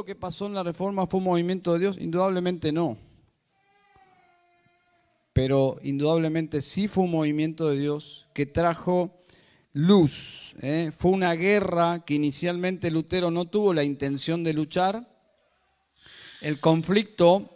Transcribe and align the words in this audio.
lo 0.00 0.06
que 0.06 0.14
pasó 0.14 0.46
en 0.46 0.54
la 0.54 0.62
reforma 0.62 1.06
fue 1.06 1.18
un 1.18 1.24
movimiento 1.24 1.74
de 1.74 1.80
Dios? 1.80 1.98
Indudablemente 2.00 2.72
no. 2.72 2.96
Pero 5.34 5.78
indudablemente 5.82 6.62
sí 6.62 6.88
fue 6.88 7.04
un 7.04 7.10
movimiento 7.10 7.68
de 7.68 7.78
Dios 7.78 8.26
que 8.32 8.46
trajo 8.46 9.22
luz. 9.74 10.56
¿eh? 10.62 10.90
Fue 10.96 11.10
una 11.10 11.34
guerra 11.34 12.02
que 12.06 12.14
inicialmente 12.14 12.90
Lutero 12.90 13.30
no 13.30 13.44
tuvo 13.44 13.74
la 13.74 13.84
intención 13.84 14.42
de 14.42 14.54
luchar. 14.54 15.06
El 16.40 16.60
conflicto 16.60 17.54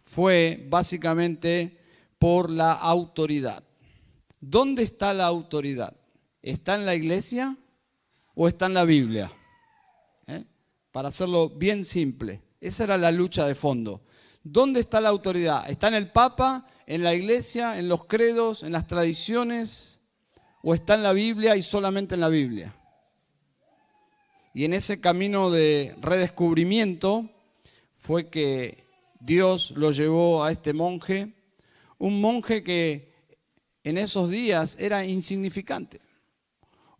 fue 0.00 0.66
básicamente 0.68 1.78
por 2.18 2.50
la 2.50 2.72
autoridad. 2.72 3.62
¿Dónde 4.40 4.82
está 4.82 5.14
la 5.14 5.26
autoridad? 5.26 5.94
¿Está 6.42 6.74
en 6.74 6.86
la 6.86 6.96
iglesia 6.96 7.56
o 8.34 8.48
está 8.48 8.66
en 8.66 8.74
la 8.74 8.84
Biblia? 8.84 9.30
Para 10.92 11.08
hacerlo 11.08 11.50
bien 11.50 11.84
simple. 11.84 12.42
Esa 12.60 12.84
era 12.84 12.98
la 12.98 13.12
lucha 13.12 13.46
de 13.46 13.54
fondo. 13.54 14.02
¿Dónde 14.42 14.80
está 14.80 15.00
la 15.00 15.10
autoridad? 15.10 15.68
¿Está 15.68 15.88
en 15.88 15.94
el 15.94 16.10
Papa, 16.10 16.66
en 16.86 17.02
la 17.02 17.14
iglesia, 17.14 17.78
en 17.78 17.88
los 17.88 18.04
credos, 18.04 18.62
en 18.62 18.72
las 18.72 18.86
tradiciones? 18.86 20.00
¿O 20.62 20.74
está 20.74 20.94
en 20.94 21.02
la 21.02 21.12
Biblia 21.12 21.56
y 21.56 21.62
solamente 21.62 22.14
en 22.14 22.20
la 22.20 22.28
Biblia? 22.28 22.74
Y 24.54 24.64
en 24.64 24.74
ese 24.74 25.00
camino 25.00 25.50
de 25.50 25.94
redescubrimiento 26.00 27.30
fue 27.94 28.28
que 28.28 28.82
Dios 29.20 29.72
lo 29.72 29.90
llevó 29.90 30.42
a 30.42 30.50
este 30.50 30.72
monje, 30.72 31.32
un 31.98 32.20
monje 32.20 32.62
que 32.62 33.12
en 33.84 33.98
esos 33.98 34.30
días 34.30 34.76
era 34.80 35.04
insignificante, 35.04 36.00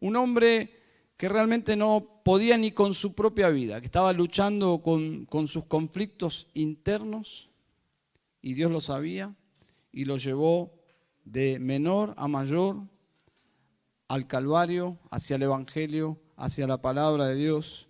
un 0.00 0.16
hombre 0.16 0.77
que 1.18 1.28
realmente 1.28 1.76
no 1.76 2.22
podía 2.24 2.56
ni 2.56 2.70
con 2.70 2.94
su 2.94 3.12
propia 3.12 3.50
vida, 3.50 3.80
que 3.80 3.86
estaba 3.86 4.12
luchando 4.12 4.80
con, 4.80 5.48
sus 5.48 5.64
conflictos 5.64 6.46
internos 6.54 7.50
y 8.40 8.54
Dios 8.54 8.70
lo 8.70 8.80
sabía 8.80 9.34
y 9.90 10.04
lo 10.04 10.16
llevó 10.16 10.72
de 11.24 11.58
menor 11.58 12.14
a 12.16 12.28
mayor 12.28 12.76
al 14.06 14.28
Calvario, 14.28 14.96
hacia 15.10 15.36
el 15.36 15.42
Evangelio, 15.42 16.20
hacia 16.36 16.68
la 16.68 16.80
palabra 16.80 17.26
de 17.26 17.34
Dios. 17.34 17.88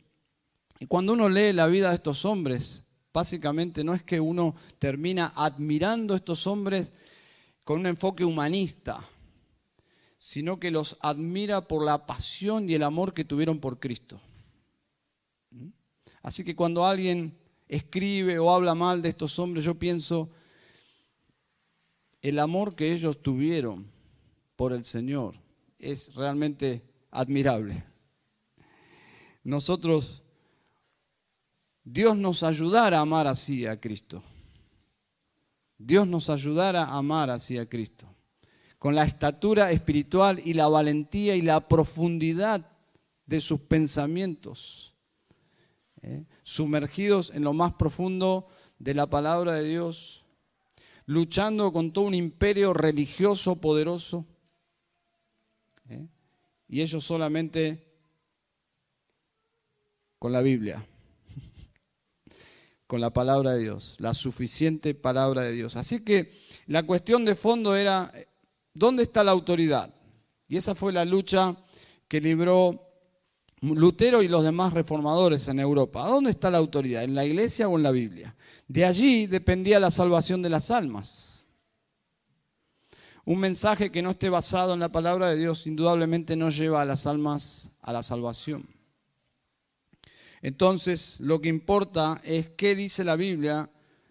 Y 0.81 0.87
cuando 0.87 1.13
uno 1.13 1.29
lee 1.29 1.53
la 1.53 1.67
vida 1.67 1.91
de 1.91 1.97
estos 1.97 2.25
hombres, 2.25 2.85
básicamente 3.13 3.85
no 3.85 3.95
es 3.95 4.03
que 4.03 4.21
uno 4.21 4.55
termina 4.79 5.35
admirando 5.37 6.15
a 6.15 6.17
estos 6.17 6.47
hombres 6.47 6.93
con 7.63 7.81
un 7.81 7.87
enfoque 7.87 8.25
humanista, 8.25 9.07
sino 10.19 10.59
que 10.59 10.71
los 10.71 10.97
admira 11.01 11.67
por 11.69 11.85
la 11.85 12.07
pasión 12.07 12.69
y 12.69 12.75
el 12.75 12.83
amor 12.83 13.15
que 13.15 13.25
tuvieron 13.25 13.61
por 13.61 13.79
Cristo. 13.79 14.21
¿Mm? 15.51 15.69
Así 16.23 16.45
que 16.45 16.57
cuando 16.57 16.85
alguien 16.85 17.39
escribe 17.69 18.39
o 18.39 18.53
habla 18.53 18.75
mal 18.75 19.01
de 19.01 19.11
estos 19.11 19.39
hombres, 19.39 19.65
yo 19.65 19.79
pienso, 19.79 20.29
el 22.21 22.39
amor 22.41 22.75
que 22.75 22.93
ellos 22.93 23.23
tuvieron 23.23 23.87
por 24.57 24.73
el 24.73 24.85
Señor 24.85 25.37
es 25.79 26.15
realmente 26.15 26.83
admirable. 27.13 27.85
Nosotros 29.45 30.23
Dios 31.85 32.17
nos 32.17 32.43
ayudara 32.43 32.99
a 32.99 33.03
amar 33.03 33.27
así 33.27 33.67
a 33.67 33.81
Cristo. 33.81 34.23
Dios 35.79 36.07
nos 36.09 36.29
ayudara 36.29 36.85
a 36.85 36.99
amar 36.99 37.31
así 37.31 37.57
a 37.57 37.69
Cristo. 37.69 38.08
Con 38.79 38.95
la 38.95 39.05
estatura 39.05 39.73
espiritual 39.73 40.41
y 40.45 40.55
la 40.55 40.69
valentía 40.69 41.35
y 41.35 41.43
la 41.43 41.67
profundidad 41.67 42.71
de 43.27 43.41
sus 43.41 43.61
pensamientos. 43.61 44.95
¿eh? 46.03 46.25
Sumergidos 46.43 47.31
en 47.35 47.45
lo 47.45 47.53
más 47.53 47.75
profundo 47.75 48.49
de 48.79 48.95
la 48.95 49.09
palabra 49.09 49.55
de 49.55 49.69
Dios. 49.69 50.25
Luchando 51.07 51.73
con 51.73 51.93
todo 51.93 52.07
un 52.07 52.15
imperio 52.15 52.73
religioso 52.73 53.57
poderoso. 53.57 54.27
¿eh? 55.89 56.07
Y 56.69 56.83
ellos 56.83 57.05
solamente 57.05 57.85
con 60.19 60.33
la 60.33 60.41
Biblia 60.41 60.85
con 62.87 63.01
la 63.01 63.11
palabra 63.11 63.53
de 63.53 63.61
Dios, 63.61 63.97
la 63.99 64.15
suficiente 64.15 64.95
palabra 64.95 65.43
de 65.43 65.53
Dios. 65.53 65.77
Así 65.77 66.05
que 66.05 66.33
la 66.67 66.83
cuestión 66.83 67.25
de 67.25 67.35
fondo 67.35 67.77
era, 67.77 68.13
¿dónde 68.79 69.03
está 69.03 69.25
la 69.25 69.33
autoridad? 69.33 69.93
Y 70.47 70.57
esa 70.57 70.75
fue 70.75 70.93
la 70.93 71.05
lucha 71.05 71.57
que 72.07 72.21
libró 72.21 72.89
Lutero 73.61 74.23
y 74.23 74.29
los 74.29 74.45
demás 74.45 74.73
reformadores 74.73 75.49
en 75.49 75.59
Europa. 75.59 76.07
¿Dónde 76.07 76.31
está 76.31 76.51
la 76.51 76.59
autoridad? 76.59 77.03
¿En 77.03 77.15
la 77.15 77.25
iglesia 77.25 77.69
o 77.69 77.77
en 77.77 77.83
la 77.83 77.91
Biblia? 77.91 78.37
De 78.69 78.85
allí 78.85 79.27
dependía 79.27 79.81
la 79.81 79.91
salvación 79.91 80.43
de 80.43 80.51
las 80.51 80.71
almas. 80.71 81.45
Un 83.25 83.41
mensaje 83.41 83.91
que 83.91 84.01
no 84.01 84.11
esté 84.11 84.31
basado 84.31 84.75
en 84.75 84.81
la 84.81 84.91
palabra 84.91 85.29
de 85.29 85.37
Dios 85.37 85.67
indudablemente 85.67 86.37
no 86.37 86.49
lleva 86.49 86.81
a 86.81 86.87
las 86.87 87.07
almas 87.07 87.71
a 87.83 87.93
la 87.93 88.03
salvación. 88.03 88.67
Entonces, 90.41 91.19
lo 91.21 91.41
que 91.41 91.49
importa 91.49 92.21
es 92.25 92.49
qué 92.49 92.75
dice 92.77 93.05
la 93.05 93.17
Biblia. 93.17 93.69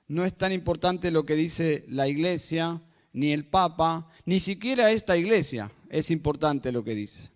No 0.07 0.25
es 0.25 0.37
tan 0.37 0.51
importante 0.51 1.09
lo 1.09 1.25
que 1.25 1.35
dice 1.35 1.85
la 1.87 2.07
iglesia, 2.07 2.81
ni 3.17 3.33
el 3.33 3.45
Papa, 3.45 4.11
ni 4.25 4.39
siquiera 4.39 4.91
esta 4.91 5.17
iglesia 5.17 5.71
es 5.89 6.11
importante 6.11 6.71
lo 6.71 6.83
que 6.83 6.93
dice. 6.93 7.31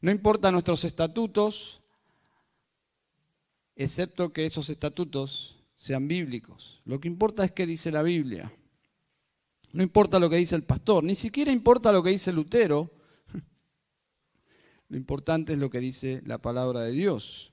No 0.00 0.10
importa 0.10 0.50
nuestros 0.50 0.82
estatutos, 0.82 1.80
excepto 3.76 4.32
que 4.32 4.44
esos 4.44 4.68
estatutos 4.68 5.58
sean 5.76 6.08
bíblicos. 6.08 6.80
Lo 6.84 6.98
que 6.98 7.06
importa 7.06 7.44
es 7.44 7.52
qué 7.52 7.66
dice 7.66 7.92
la 7.92 8.02
Biblia. 8.02 8.52
No 9.72 9.84
importa 9.84 10.18
lo 10.18 10.28
que 10.28 10.36
dice 10.36 10.56
el 10.56 10.64
pastor, 10.64 11.04
ni 11.04 11.14
siquiera 11.14 11.52
importa 11.52 11.92
lo 11.92 12.02
que 12.02 12.10
dice 12.10 12.32
Lutero, 12.32 12.90
lo 14.88 14.96
importante 14.96 15.52
es 15.52 15.58
lo 15.60 15.70
que 15.70 15.78
dice 15.78 16.20
la 16.26 16.38
palabra 16.38 16.80
de 16.80 16.90
Dios. 16.90 17.52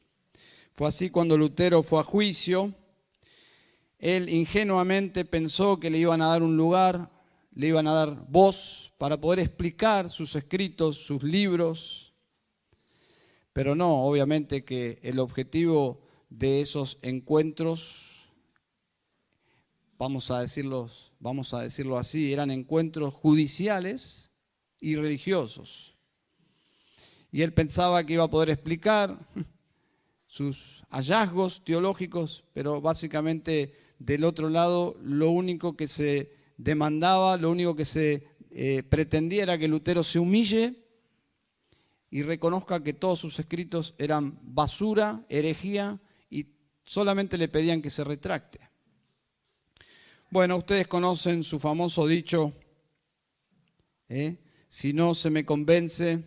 Fue 0.72 0.88
así 0.88 1.12
cuando 1.12 1.38
Lutero 1.38 1.84
fue 1.84 2.00
a 2.00 2.04
juicio. 2.04 2.74
Él 4.04 4.28
ingenuamente 4.28 5.24
pensó 5.24 5.80
que 5.80 5.90
le 5.90 5.98
iban 5.98 6.22
a 6.22 6.28
dar 6.28 6.44
un 6.44 6.58
lugar, 6.58 7.10
le 7.54 7.68
iban 7.68 7.88
a 7.88 7.94
dar 7.94 8.28
voz 8.28 8.94
para 8.98 9.20
poder 9.20 9.40
explicar 9.40 10.10
sus 10.10 10.36
escritos, 10.36 10.98
sus 10.98 11.24
libros. 11.24 12.14
Pero 13.54 13.76
no, 13.76 14.04
obviamente 14.04 14.66
que 14.66 15.00
el 15.04 15.20
objetivo 15.20 16.02
de 16.30 16.60
esos 16.60 17.00
encuentros, 17.02 18.30
vamos 19.98 20.32
a 20.32 20.42
decirlos, 20.42 21.14
vamos 21.20 21.54
a 21.54 21.62
decirlo 21.62 21.98
así, 21.98 22.34
eran 22.34 22.52
encuentros 22.52 23.14
judiciales 23.14 24.32
y 24.82 24.98
religiosos 24.98 25.94
y 27.34 27.42
él 27.42 27.52
pensaba 27.52 28.06
que 28.06 28.14
iba 28.14 28.24
a 28.24 28.30
poder 28.30 28.52
explicar 28.52 29.18
sus 30.28 30.84
hallazgos 30.92 31.64
teológicos, 31.64 32.44
pero 32.54 32.80
básicamente 32.80 33.74
del 34.06 34.26
otro 34.26 34.50
lado 34.50 34.98
lo 35.02 35.30
único 35.30 35.78
que 35.78 35.88
se 35.88 36.34
demandaba, 36.58 37.38
lo 37.38 37.50
único 37.50 37.76
que 37.76 37.86
se 37.86 38.28
eh, 38.52 38.84
pretendía 38.84 39.44
era 39.44 39.58
que 39.58 39.70
Lutero 39.70 40.04
se 40.04 40.20
humille 40.20 40.84
y 42.10 42.22
reconozca 42.24 42.84
que 42.84 42.94
todos 42.94 43.20
sus 43.20 43.40
escritos 43.40 43.96
eran 43.98 44.38
basura, 44.44 45.26
herejía 45.30 46.02
y 46.30 46.48
solamente 46.84 47.38
le 47.38 47.48
pedían 47.48 47.82
que 47.82 47.90
se 47.90 48.04
retracte. 48.04 48.60
Bueno, 50.30 50.58
ustedes 50.58 50.88
conocen 50.88 51.44
su 51.44 51.58
famoso 51.60 52.06
dicho, 52.06 52.54
¿eh? 54.10 54.38
si 54.68 54.92
no 54.92 55.14
se 55.14 55.30
me 55.30 55.46
convence, 55.46 56.24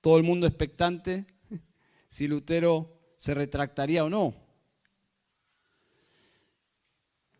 todo 0.00 0.16
el 0.16 0.24
mundo 0.24 0.46
expectante 0.46 1.26
si 2.08 2.26
Lutero 2.26 3.14
se 3.18 3.34
retractaría 3.34 4.04
o 4.04 4.10
no. 4.10 4.43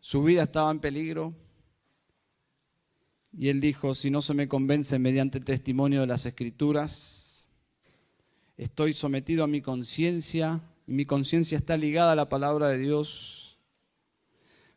Su 0.05 0.21
vida 0.21 0.43
estaba 0.43 0.69
en 0.69 0.79
peligro 0.79 1.33
y 3.35 3.49
él 3.49 3.59
dijo, 3.59 3.95
si 3.95 4.11
no 4.11 4.21
se 4.21 4.35
me 4.35 4.47
convence 4.47 4.99
mediante 4.99 5.39
el 5.39 5.45
testimonio 5.45 6.01
de 6.01 6.05
las 6.05 6.27
escrituras, 6.27 7.47
estoy 8.55 8.93
sometido 8.93 9.43
a 9.43 9.47
mi 9.47 9.61
conciencia 9.61 10.61
y 10.85 10.93
mi 10.93 11.07
conciencia 11.07 11.57
está 11.57 11.75
ligada 11.75 12.11
a 12.11 12.15
la 12.15 12.29
palabra 12.29 12.67
de 12.67 12.77
Dios. 12.77 13.57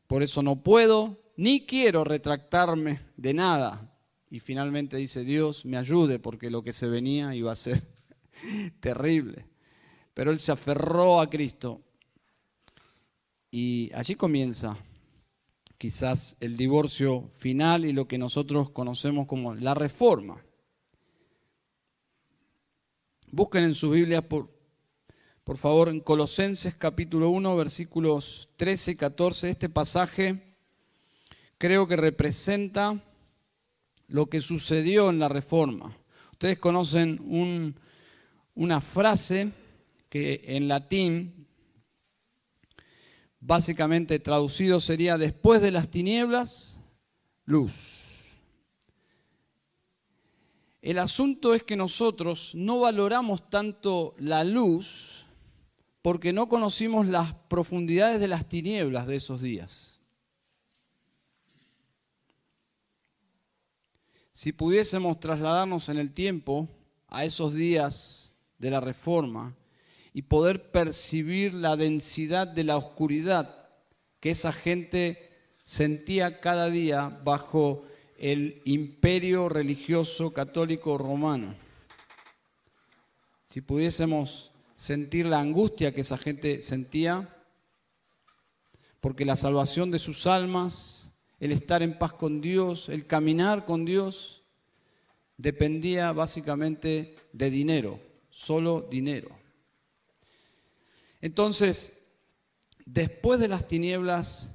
Por 0.07 0.23
eso 0.23 0.43
no 0.43 0.63
puedo 0.63 1.21
ni 1.37 1.67
quiero 1.67 2.05
retractarme 2.05 2.99
de 3.19 3.35
nada 3.35 4.01
y 4.31 4.41
finalmente 4.41 4.97
dice, 4.97 5.25
Dios 5.25 5.67
me 5.67 5.77
ayude 5.77 6.19
porque 6.19 6.49
lo 6.49 6.65
que 6.65 6.73
se 6.73 6.87
venía 6.87 7.35
iba 7.35 7.53
a 7.53 7.57
ser 7.57 7.87
terrible. 8.81 9.45
Pero 10.15 10.31
él 10.31 10.39
se 10.39 10.53
aferró 10.53 11.21
a 11.21 11.29
Cristo. 11.29 11.83
Y 13.51 13.91
allí 13.93 14.15
comienza 14.15 14.79
quizás 15.79 16.37
el 16.41 16.57
divorcio 16.57 17.31
final 17.35 17.85
y 17.85 17.93
lo 17.93 18.09
que 18.09 18.19
nosotros 18.19 18.71
conocemos 18.71 19.27
como 19.27 19.55
la 19.55 19.75
reforma. 19.75 20.45
Busquen 23.31 23.65
en 23.65 23.75
su 23.75 23.91
Biblia, 23.91 24.29
por, 24.29 24.51
por 25.45 25.57
favor, 25.57 25.89
en 25.89 26.01
Colosenses 26.01 26.75
capítulo 26.75 27.31
1, 27.31 27.57
versículos 27.57 28.51
13 28.57 28.91
y 28.91 28.97
14. 28.97 29.51
Este 29.51 29.69
pasaje 29.69 30.57
creo 31.59 31.87
que 31.87 31.97
representa 31.97 33.01
lo 34.09 34.27
que 34.27 34.41
sucedió 34.41 35.11
en 35.11 35.19
la 35.19 35.29
Reforma. 35.29 35.97
Ustedes 36.33 36.59
conocen 36.59 37.75
una 38.55 38.81
frase 38.81 39.53
que 40.09 40.43
en 40.45 40.67
latín, 40.67 41.38
básicamente 43.41 44.19
traducido 44.19 44.81
sería, 44.81 45.19
después 45.19 45.63
de 45.63 45.71
las 45.71 45.89
tinieblas, 45.91 46.81
luz. 47.45 48.41
El 50.83 50.99
asunto 50.99 51.55
es 51.55 51.63
que 51.63 51.77
nosotros 51.77 52.53
no 52.55 52.81
valoramos 52.81 53.51
tanto 53.51 54.15
la 54.19 54.45
luz 54.45 55.27
porque 56.03 56.33
no 56.33 56.49
conocimos 56.49 57.07
las 57.07 57.35
profundidades 57.49 58.21
de 58.21 58.29
las 58.29 58.49
tinieblas 58.49 59.07
de 59.07 59.17
esos 59.17 59.43
días. 59.43 60.01
Si 64.33 64.53
pudiésemos 64.53 65.19
trasladarnos 65.19 65.89
en 65.89 65.99
el 65.99 66.13
tiempo 66.13 66.69
a 67.09 67.25
esos 67.25 67.55
días 67.55 68.33
de 68.59 68.71
la 68.71 68.81
reforma 68.81 69.58
y 70.19 70.23
poder 70.23 70.73
percibir 70.73 71.55
la 71.55 71.77
densidad 71.77 72.49
de 72.49 72.65
la 72.65 72.77
oscuridad 72.77 73.69
que 74.19 74.33
esa 74.33 74.53
gente 74.53 75.31
sentía 75.63 76.41
cada 76.41 76.71
día 76.71 77.21
bajo 77.23 77.85
el 78.19 78.61
imperio 78.65 79.49
religioso 79.49 80.33
católico 80.33 80.99
romano. 80.99 81.55
Si 83.47 83.61
pudiésemos 83.61 84.51
sentir 84.75 85.27
la 85.27 85.39
angustia 85.39 85.95
que 85.95 86.01
esa 86.01 86.19
gente 86.19 86.63
sentía, 86.63 87.33
porque 88.99 89.25
la 89.25 89.37
salvación 89.37 89.93
de 89.93 90.01
sus 90.01 90.27
almas, 90.27 91.13
el 91.39 91.53
estar 91.53 91.81
en 91.81 91.97
paz 91.97 92.15
con 92.15 92.41
Dios, 92.41 92.89
el 92.89 93.07
caminar 93.07 93.65
con 93.65 93.85
Dios, 93.85 94.43
dependía 95.37 96.11
básicamente 96.11 97.15
de 97.33 97.51
dinero, 97.51 98.01
solo 98.31 98.83
dinero. 98.91 99.38
Entonces, 101.21 101.93
después 102.85 103.41
de 103.41 103.49
las 103.49 103.67
tinieblas, 103.67 104.51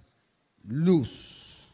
luz. 0.63 1.73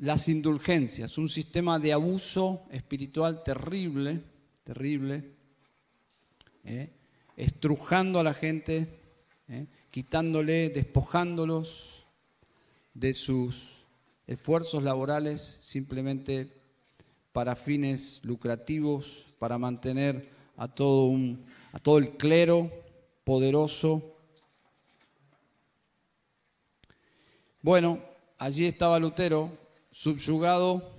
Las 0.00 0.28
indulgencias, 0.28 1.16
un 1.16 1.28
sistema 1.28 1.78
de 1.78 1.92
abuso 1.92 2.66
espiritual 2.70 3.42
terrible, 3.44 4.22
terrible, 4.64 5.32
¿eh? 6.64 6.90
estrujando 7.36 8.18
a 8.18 8.24
la 8.24 8.34
gente, 8.34 9.00
¿eh? 9.48 9.66
quitándole, 9.90 10.70
despojándolos 10.70 12.04
de 12.92 13.14
sus 13.14 13.84
esfuerzos 14.26 14.82
laborales 14.82 15.40
simplemente 15.62 16.52
para 17.32 17.54
fines 17.54 18.20
lucrativos, 18.24 19.26
para 19.38 19.58
mantener 19.58 20.28
a 20.56 20.68
todo, 20.68 21.06
un, 21.06 21.44
a 21.72 21.78
todo 21.78 21.98
el 21.98 22.16
clero 22.16 22.70
poderoso. 23.30 24.02
Bueno, 27.62 28.00
allí 28.38 28.66
estaba 28.66 28.98
Lutero 28.98 29.56
subyugado 29.92 30.90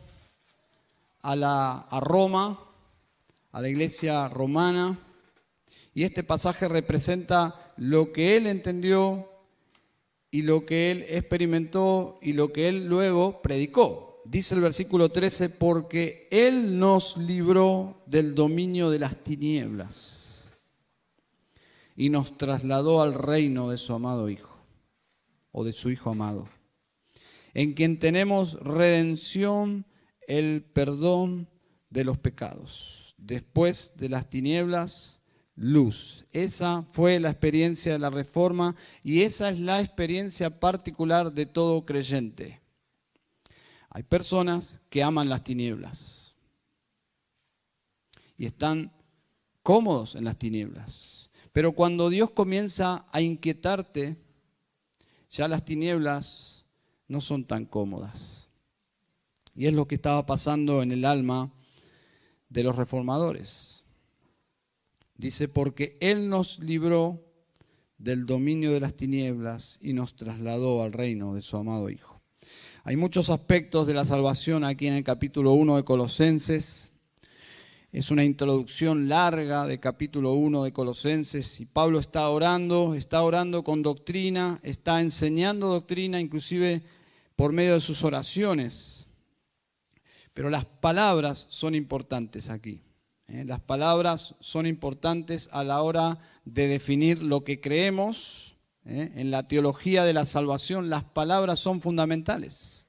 a, 1.23 1.35
la, 1.35 1.79
a 1.79 1.99
Roma, 1.99 2.57
a 3.51 3.61
la 3.61 3.67
iglesia 3.67 4.29
romana, 4.29 4.97
y 5.93 6.03
este 6.03 6.23
pasaje 6.23 6.69
representa 6.69 7.73
lo 7.75 8.13
que 8.13 8.37
él 8.37 8.47
entendió 8.47 9.27
y 10.31 10.43
lo 10.43 10.65
que 10.65 10.91
él 10.91 11.05
experimentó 11.09 12.17
y 12.21 12.31
lo 12.31 12.53
que 12.53 12.69
él 12.69 12.85
luego 12.85 13.41
predicó. 13.41 14.21
Dice 14.23 14.55
el 14.55 14.61
versículo 14.61 15.09
13, 15.09 15.49
porque 15.49 16.29
él 16.31 16.79
nos 16.79 17.17
libró 17.17 18.03
del 18.05 18.33
dominio 18.33 18.89
de 18.89 18.99
las 18.99 19.17
tinieblas 19.21 20.20
y 21.95 22.09
nos 22.09 22.37
trasladó 22.37 23.01
al 23.01 23.13
reino 23.13 23.69
de 23.69 23.77
su 23.77 23.93
amado 23.93 24.29
Hijo, 24.29 24.57
o 25.51 25.63
de 25.63 25.73
su 25.73 25.89
Hijo 25.89 26.09
amado, 26.09 26.47
en 27.53 27.73
quien 27.73 27.99
tenemos 27.99 28.53
redención, 28.53 29.85
el 30.27 30.63
perdón 30.63 31.49
de 31.89 32.05
los 32.05 32.17
pecados. 32.17 33.15
Después 33.17 33.93
de 33.97 34.09
las 34.09 34.29
tinieblas, 34.29 35.21
luz. 35.55 36.25
Esa 36.31 36.83
fue 36.83 37.19
la 37.19 37.29
experiencia 37.29 37.91
de 37.91 37.99
la 37.99 38.09
reforma 38.09 38.75
y 39.03 39.21
esa 39.21 39.49
es 39.49 39.59
la 39.59 39.81
experiencia 39.81 40.59
particular 40.59 41.31
de 41.31 41.45
todo 41.45 41.85
creyente. 41.85 42.61
Hay 43.89 44.03
personas 44.03 44.79
que 44.89 45.03
aman 45.03 45.29
las 45.29 45.43
tinieblas 45.43 46.33
y 48.37 48.45
están 48.45 48.91
cómodos 49.61 50.15
en 50.15 50.23
las 50.23 50.37
tinieblas. 50.37 51.20
Pero 51.51 51.73
cuando 51.73 52.09
Dios 52.09 52.31
comienza 52.31 53.05
a 53.11 53.21
inquietarte, 53.21 54.17
ya 55.29 55.47
las 55.47 55.65
tinieblas 55.65 56.65
no 57.07 57.21
son 57.21 57.45
tan 57.45 57.65
cómodas. 57.65 58.49
Y 59.55 59.67
es 59.67 59.73
lo 59.73 59.87
que 59.87 59.95
estaba 59.95 60.25
pasando 60.25 60.81
en 60.81 60.91
el 60.91 61.05
alma 61.05 61.51
de 62.49 62.63
los 62.63 62.75
reformadores. 62.75 63.83
Dice, 65.15 65.47
porque 65.47 65.97
Él 66.01 66.29
nos 66.29 66.59
libró 66.59 67.23
del 67.97 68.25
dominio 68.25 68.71
de 68.71 68.79
las 68.79 68.95
tinieblas 68.95 69.77
y 69.81 69.93
nos 69.93 70.15
trasladó 70.15 70.83
al 70.83 70.93
reino 70.93 71.35
de 71.35 71.41
su 71.41 71.57
amado 71.57 71.89
Hijo. 71.89 72.21
Hay 72.83 72.95
muchos 72.95 73.29
aspectos 73.29 73.85
de 73.85 73.93
la 73.93 74.05
salvación 74.05 74.63
aquí 74.63 74.87
en 74.87 74.95
el 74.95 75.03
capítulo 75.03 75.51
1 75.51 75.75
de 75.77 75.83
Colosenses. 75.83 76.93
Es 77.91 78.09
una 78.09 78.23
introducción 78.23 79.09
larga 79.09 79.67
de 79.67 79.81
capítulo 79.81 80.31
1 80.31 80.63
de 80.63 80.71
Colosenses 80.71 81.59
y 81.59 81.65
Pablo 81.65 81.99
está 81.99 82.29
orando, 82.29 82.95
está 82.95 83.21
orando 83.21 83.65
con 83.65 83.83
doctrina, 83.83 84.61
está 84.63 85.01
enseñando 85.01 85.67
doctrina 85.67 86.17
inclusive 86.17 86.83
por 87.35 87.51
medio 87.51 87.73
de 87.73 87.81
sus 87.81 88.05
oraciones. 88.05 89.07
Pero 90.33 90.49
las 90.49 90.63
palabras 90.63 91.47
son 91.49 91.75
importantes 91.75 92.49
aquí. 92.49 92.81
¿eh? 93.27 93.43
Las 93.45 93.59
palabras 93.59 94.35
son 94.39 94.67
importantes 94.67 95.49
a 95.51 95.65
la 95.65 95.81
hora 95.81 96.17
de 96.45 96.69
definir 96.69 97.21
lo 97.21 97.43
que 97.43 97.59
creemos. 97.59 98.55
¿eh? 98.85 99.11
En 99.15 99.31
la 99.31 99.49
teología 99.49 100.05
de 100.05 100.13
la 100.13 100.23
salvación 100.23 100.89
las 100.89 101.03
palabras 101.03 101.59
son 101.59 101.81
fundamentales. 101.81 102.87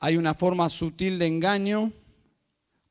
Hay 0.00 0.16
una 0.16 0.34
forma 0.34 0.68
sutil 0.70 1.20
de 1.20 1.28
engaño 1.28 1.92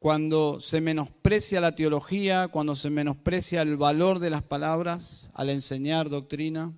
cuando 0.04 0.60
se 0.60 0.82
menosprecia 0.82 1.62
la 1.62 1.76
teología, 1.76 2.50
cuando 2.50 2.76
se 2.76 2.90
menosprecia 2.90 3.62
el 3.62 3.78
valor 3.78 4.20
de 4.20 4.30
las 4.30 4.44
palabras 4.44 5.30
al 5.34 5.50
enseñar 5.50 6.10
doctrina. 6.10 6.74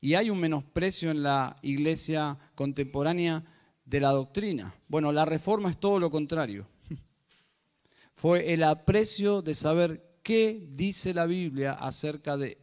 Y 0.00 0.14
hay 0.14 0.28
un 0.28 0.40
menosprecio 0.40 1.12
en 1.12 1.22
la 1.22 1.56
iglesia 1.62 2.36
contemporánea 2.56 3.44
de 3.84 4.00
la 4.00 4.10
doctrina. 4.10 4.74
Bueno, 4.88 5.12
la 5.12 5.24
reforma 5.24 5.70
es 5.70 5.78
todo 5.78 6.00
lo 6.00 6.10
contrario 6.10 6.66
fue 8.16 8.52
el 8.52 8.64
aprecio 8.64 9.40
de 9.40 9.54
saber 9.54 10.18
qué 10.24 10.66
dice 10.72 11.14
la 11.14 11.26
Biblia 11.26 11.74
acerca 11.74 12.36
de, 12.36 12.58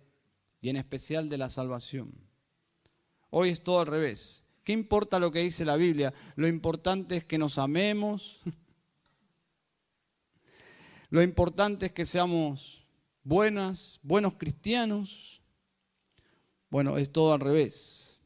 y 0.60 0.68
en 0.68 0.76
especial 0.76 1.30
de 1.30 1.38
la 1.38 1.48
salvación. 1.48 2.12
Hoy 3.30 3.48
es 3.48 3.64
todo 3.64 3.80
al 3.80 3.88
revés. 3.88 4.44
¿Qué 4.66 4.74
importa 4.74 5.20
lo 5.20 5.32
que 5.32 5.40
dice 5.40 5.64
la 5.64 5.78
Biblia? 5.78 6.14
Lo 6.36 6.50
importante 6.50 7.16
es 7.16 7.24
que 7.24 7.38
nos 7.38 7.58
amemos. 7.58 8.42
Lo 11.10 11.24
importante 11.24 11.88
es 11.88 11.92
que 11.92 12.06
seamos 12.06 12.86
buenas, 13.24 14.00
buenos 14.04 14.36
cristianos. 14.36 15.42
Bueno, 16.70 16.98
es 16.98 17.12
todo 17.12 17.34
al 17.34 17.40
revés. 17.40 18.20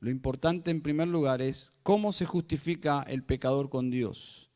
Lo 0.00 0.10
importante 0.10 0.70
en 0.70 0.82
primer 0.82 1.08
lugar 1.08 1.40
es 1.40 1.72
cómo 1.82 2.12
se 2.12 2.26
justifica 2.26 3.04
el 3.08 3.24
pecador 3.24 3.70
con 3.70 3.90
Dios. 3.90 4.50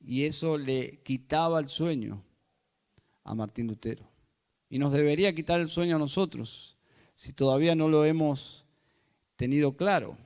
Y 0.00 0.24
eso 0.24 0.58
le 0.58 1.00
quitaba 1.02 1.60
el 1.60 1.68
sueño 1.68 2.24
a 3.22 3.34
Martín 3.34 3.68
Lutero. 3.68 4.08
Y 4.68 4.78
nos 4.78 4.92
debería 4.92 5.34
quitar 5.34 5.60
el 5.60 5.70
sueño 5.70 5.96
a 5.96 6.00
nosotros, 6.00 6.76
si 7.14 7.32
todavía 7.32 7.76
no 7.76 7.88
lo 7.88 8.04
hemos 8.04 8.64
tenido 9.36 9.76
claro. 9.76 10.18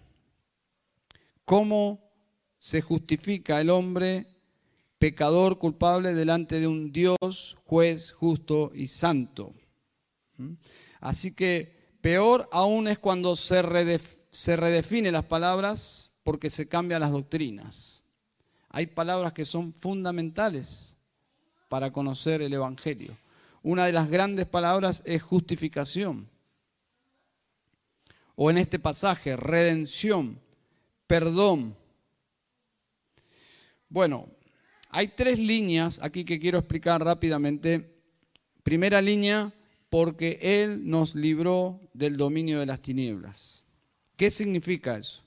¿Cómo 1.44 2.10
se 2.58 2.80
justifica 2.80 3.60
el 3.60 3.68
hombre 3.68 4.26
pecador 5.00 5.58
culpable 5.58 6.12
delante 6.12 6.60
de 6.60 6.66
un 6.66 6.92
Dios, 6.92 7.56
juez, 7.64 8.12
justo 8.12 8.70
y 8.74 8.86
santo? 8.86 9.54
¿Mm? 10.36 10.52
Así 11.00 11.34
que 11.34 11.96
peor 12.02 12.48
aún 12.52 12.86
es 12.86 12.98
cuando 12.98 13.34
se, 13.34 13.98
se 14.30 14.56
redefine 14.56 15.10
las 15.10 15.24
palabras 15.24 16.12
porque 16.22 16.50
se 16.50 16.68
cambian 16.68 17.00
las 17.00 17.12
doctrinas. 17.12 18.02
Hay 18.68 18.86
palabras 18.86 19.32
que 19.32 19.46
son 19.46 19.72
fundamentales 19.72 20.98
para 21.68 21.92
conocer 21.92 22.42
el 22.42 22.52
Evangelio. 22.52 23.16
una 23.62 23.86
de 23.86 23.92
las 23.92 24.08
grandes 24.08 24.46
palabras 24.46 25.02
es 25.06 25.22
justificación. 25.22 26.28
O 28.36 28.50
en 28.50 28.58
este 28.58 28.78
pasaje, 28.78 29.36
redención, 29.36 30.40
perdón. 31.06 31.76
Bueno, 33.88 34.28
hay 34.90 35.08
tres 35.08 35.38
líneas 35.38 36.00
aquí 36.02 36.24
que 36.24 36.40
quiero 36.40 36.58
explicar 36.58 37.02
rápidamente. 37.02 37.96
Primera 38.62 39.00
línea, 39.00 39.52
porque 39.88 40.38
Él 40.42 40.88
nos 40.88 41.14
libró 41.14 41.80
del 41.94 42.16
dominio 42.16 42.60
de 42.60 42.66
las 42.66 42.82
tinieblas. 42.82 43.64
¿Qué 44.16 44.30
significa 44.30 44.98
eso? 44.98 45.22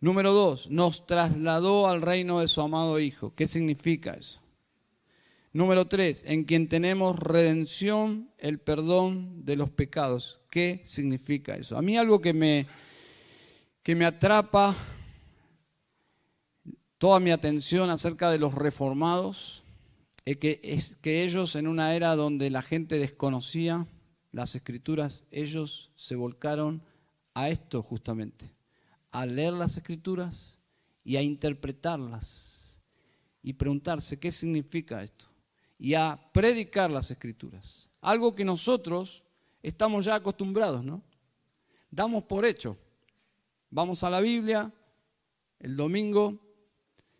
Número 0.00 0.32
dos, 0.32 0.70
nos 0.70 1.06
trasladó 1.06 1.88
al 1.88 2.02
reino 2.02 2.40
de 2.40 2.48
su 2.48 2.60
amado 2.60 2.98
Hijo. 2.98 3.34
¿Qué 3.34 3.46
significa 3.46 4.14
eso? 4.14 4.40
Número 5.52 5.86
tres, 5.86 6.24
en 6.26 6.44
quien 6.44 6.68
tenemos 6.68 7.18
redención, 7.18 8.30
el 8.38 8.58
perdón 8.58 9.44
de 9.44 9.56
los 9.56 9.70
pecados. 9.70 10.40
¿Qué 10.50 10.80
significa 10.84 11.54
eso? 11.56 11.76
A 11.76 11.82
mí 11.82 11.96
algo 11.96 12.20
que 12.20 12.32
me, 12.32 12.66
que 13.82 13.94
me 13.94 14.04
atrapa 14.04 14.74
toda 17.02 17.18
mi 17.18 17.32
atención 17.32 17.90
acerca 17.90 18.30
de 18.30 18.38
los 18.38 18.54
reformados 18.54 19.64
es 20.24 20.36
que, 20.36 20.60
que 21.02 21.24
ellos 21.24 21.56
en 21.56 21.66
una 21.66 21.96
era 21.96 22.14
donde 22.14 22.48
la 22.48 22.62
gente 22.62 22.96
desconocía 22.96 23.88
las 24.30 24.54
escrituras, 24.54 25.24
ellos 25.32 25.90
se 25.96 26.14
volcaron 26.14 26.80
a 27.34 27.48
esto 27.48 27.82
justamente, 27.82 28.54
a 29.10 29.26
leer 29.26 29.52
las 29.52 29.76
escrituras 29.76 30.60
y 31.02 31.16
a 31.16 31.22
interpretarlas 31.22 32.80
y 33.42 33.54
preguntarse 33.54 34.20
qué 34.20 34.30
significa 34.30 35.02
esto 35.02 35.26
y 35.80 35.94
a 35.94 36.30
predicar 36.32 36.88
las 36.88 37.10
escrituras. 37.10 37.90
Algo 38.00 38.32
que 38.32 38.44
nosotros 38.44 39.24
estamos 39.60 40.04
ya 40.04 40.14
acostumbrados, 40.14 40.84
¿no? 40.84 41.02
Damos 41.90 42.22
por 42.22 42.44
hecho. 42.44 42.78
Vamos 43.70 44.04
a 44.04 44.10
la 44.10 44.20
Biblia 44.20 44.72
el 45.58 45.76
domingo, 45.76 46.38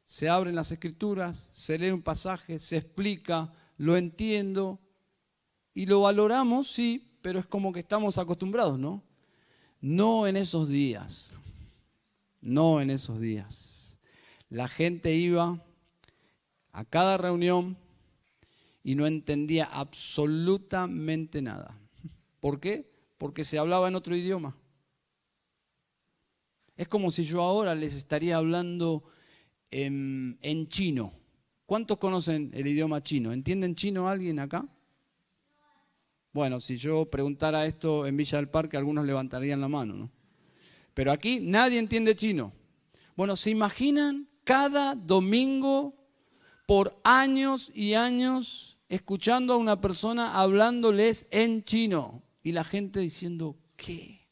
se 0.04 0.28
abren 0.28 0.54
las 0.54 0.72
escrituras, 0.72 1.48
se 1.52 1.78
lee 1.78 1.90
un 1.90 2.02
pasaje, 2.02 2.58
se 2.58 2.76
explica, 2.76 3.52
lo 3.76 3.96
entiendo 3.96 4.80
y 5.74 5.86
lo 5.86 6.02
valoramos, 6.02 6.68
sí, 6.68 7.18
pero 7.22 7.38
es 7.38 7.46
como 7.46 7.72
que 7.72 7.80
estamos 7.80 8.18
acostumbrados, 8.18 8.78
¿no? 8.78 9.02
No 9.80 10.26
en 10.26 10.36
esos 10.36 10.68
días, 10.68 11.34
no 12.40 12.80
en 12.80 12.90
esos 12.90 13.20
días. 13.20 13.96
La 14.50 14.68
gente 14.68 15.14
iba 15.14 15.64
a 16.72 16.84
cada 16.84 17.16
reunión 17.16 17.76
y 18.84 18.94
no 18.94 19.06
entendía 19.06 19.64
absolutamente 19.64 21.40
nada. 21.40 21.78
¿Por 22.40 22.60
qué? 22.60 22.90
Porque 23.18 23.44
se 23.44 23.58
hablaba 23.58 23.88
en 23.88 23.94
otro 23.94 24.16
idioma. 24.16 24.56
Es 26.76 26.88
como 26.88 27.10
si 27.10 27.24
yo 27.24 27.42
ahora 27.42 27.74
les 27.74 27.94
estaría 27.94 28.36
hablando 28.36 29.04
en, 29.72 30.68
chino. 30.68 31.12
¿Cuántos 31.66 31.98
conocen 31.98 32.50
el 32.54 32.66
idioma 32.66 33.02
chino? 33.02 33.32
¿Entienden 33.32 33.74
chino 33.74 34.08
alguien 34.08 34.38
acá? 34.38 34.66
Bueno, 36.32 36.60
si 36.60 36.76
yo 36.76 37.10
preguntara 37.10 37.66
esto 37.66 38.06
en 38.06 38.16
Villa 38.16 38.38
del 38.38 38.48
Parque, 38.48 38.76
algunos 38.76 39.04
levantarían 39.04 39.60
la 39.60 39.68
mano, 39.68 39.94
¿no? 39.94 40.10
Pero 40.94 41.10
aquí 41.10 41.40
nadie 41.40 41.78
entiende 41.78 42.14
chino. 42.14 42.52
Bueno, 43.16 43.36
¿se 43.36 43.50
imaginan 43.50 44.28
cada 44.44 44.94
domingo 44.94 45.94
por 46.66 47.00
años 47.04 47.70
y 47.74 47.94
años 47.94 48.78
escuchando 48.88 49.54
a 49.54 49.56
una 49.56 49.80
persona 49.80 50.38
hablándoles 50.38 51.26
en 51.30 51.64
chino 51.64 52.22
y 52.42 52.52
la 52.52 52.64
gente 52.64 53.00
diciendo, 53.00 53.56
¿qué? 53.76 54.28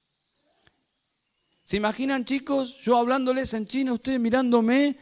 ¿Se 1.63 1.77
imaginan 1.77 2.25
chicos 2.25 2.79
yo 2.81 2.97
hablándoles 2.97 3.55
en 3.55 3.67
chino, 3.67 3.95
ustedes 3.95 4.19
mirándome, 4.19 4.97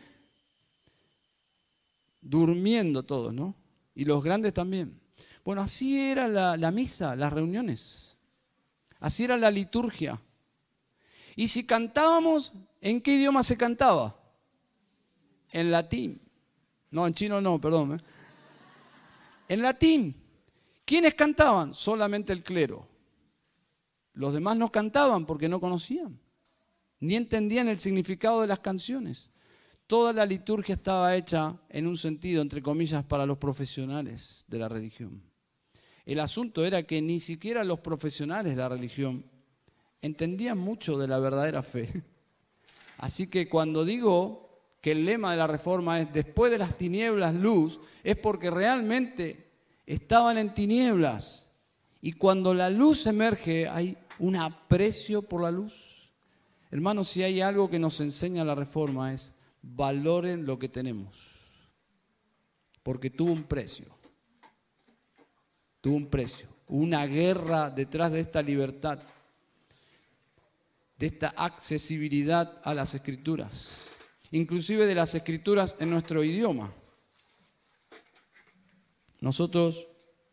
durmiendo 2.28 3.02
todos, 3.02 3.32
¿no? 3.32 3.54
Y 3.94 4.04
los 4.04 4.22
grandes 4.22 4.52
también. 4.52 5.00
Bueno, 5.44 5.62
así 5.62 5.98
era 5.98 6.28
la, 6.28 6.70
misa, 6.70 7.16
las 7.16 7.32
reuniones. 7.32 8.16
Así 9.00 9.24
era 9.24 9.36
la 9.36 9.50
liturgia. 9.50 10.20
Y 11.34 11.48
si 11.48 11.64
cantábamos, 11.64 12.52
¿en 12.80 13.00
qué 13.00 13.14
idioma 13.14 13.42
se 13.42 13.56
cantaba? 13.56 14.14
En 15.50 15.70
latín. 15.70 16.20
No, 16.90 17.06
en 17.06 17.14
chino 17.14 17.40
no, 17.40 17.60
perdón. 17.60 17.94
¿eh? 17.94 18.02
en 19.48 19.62
latín. 19.62 20.14
¿Quiénes 20.84 21.14
cantaban? 21.14 21.74
Solamente 21.74 22.32
el 22.32 22.42
clero. 22.42 22.86
Los 24.12 24.34
demás 24.34 24.56
no 24.56 24.70
cantaban 24.70 25.26
porque 25.26 25.48
no 25.48 25.60
conocían, 25.60 26.18
ni 26.98 27.14
entendían 27.14 27.68
el 27.68 27.78
significado 27.78 28.40
de 28.40 28.48
las 28.48 28.58
canciones. 28.58 29.30
Toda 29.88 30.12
la 30.12 30.26
liturgia 30.26 30.74
estaba 30.74 31.16
hecha 31.16 31.56
en 31.70 31.86
un 31.86 31.96
sentido, 31.96 32.42
entre 32.42 32.60
comillas, 32.60 33.02
para 33.04 33.24
los 33.24 33.38
profesionales 33.38 34.44
de 34.46 34.58
la 34.58 34.68
religión. 34.68 35.22
El 36.04 36.20
asunto 36.20 36.62
era 36.66 36.82
que 36.82 37.00
ni 37.00 37.20
siquiera 37.20 37.64
los 37.64 37.80
profesionales 37.80 38.54
de 38.54 38.60
la 38.60 38.68
religión 38.68 39.24
entendían 40.02 40.58
mucho 40.58 40.98
de 40.98 41.08
la 41.08 41.18
verdadera 41.18 41.62
fe. 41.62 42.04
Así 42.98 43.28
que 43.28 43.48
cuando 43.48 43.86
digo 43.86 44.60
que 44.82 44.92
el 44.92 45.06
lema 45.06 45.30
de 45.30 45.38
la 45.38 45.46
reforma 45.46 45.98
es 45.98 46.12
después 46.12 46.52
de 46.52 46.58
las 46.58 46.76
tinieblas 46.76 47.34
luz, 47.34 47.80
es 48.04 48.18
porque 48.18 48.50
realmente 48.50 49.52
estaban 49.86 50.36
en 50.36 50.52
tinieblas. 50.52 51.48
Y 52.02 52.12
cuando 52.12 52.52
la 52.52 52.68
luz 52.68 53.06
emerge 53.06 53.66
hay 53.66 53.96
un 54.18 54.36
aprecio 54.36 55.22
por 55.22 55.40
la 55.40 55.50
luz. 55.50 56.12
Hermanos, 56.70 57.08
si 57.08 57.22
hay 57.22 57.40
algo 57.40 57.70
que 57.70 57.78
nos 57.78 58.02
enseña 58.02 58.44
la 58.44 58.54
reforma 58.54 59.14
es 59.14 59.32
valoren 59.62 60.46
lo 60.46 60.58
que 60.58 60.68
tenemos. 60.68 61.34
Porque 62.82 63.10
tuvo 63.10 63.32
un 63.32 63.44
precio. 63.44 63.86
Tuvo 65.80 65.96
un 65.96 66.06
precio. 66.06 66.48
Una 66.68 67.06
guerra 67.06 67.70
detrás 67.70 68.12
de 68.12 68.20
esta 68.20 68.42
libertad. 68.42 69.02
De 70.96 71.06
esta 71.06 71.28
accesibilidad 71.36 72.60
a 72.64 72.74
las 72.74 72.94
escrituras 72.94 73.90
inclusive 74.30 74.86
de 74.86 74.94
las 74.94 75.14
escrituras 75.14 75.74
en 75.78 75.90
nuestro 75.90 76.22
idioma. 76.22 76.72
Nosotros 79.20 79.86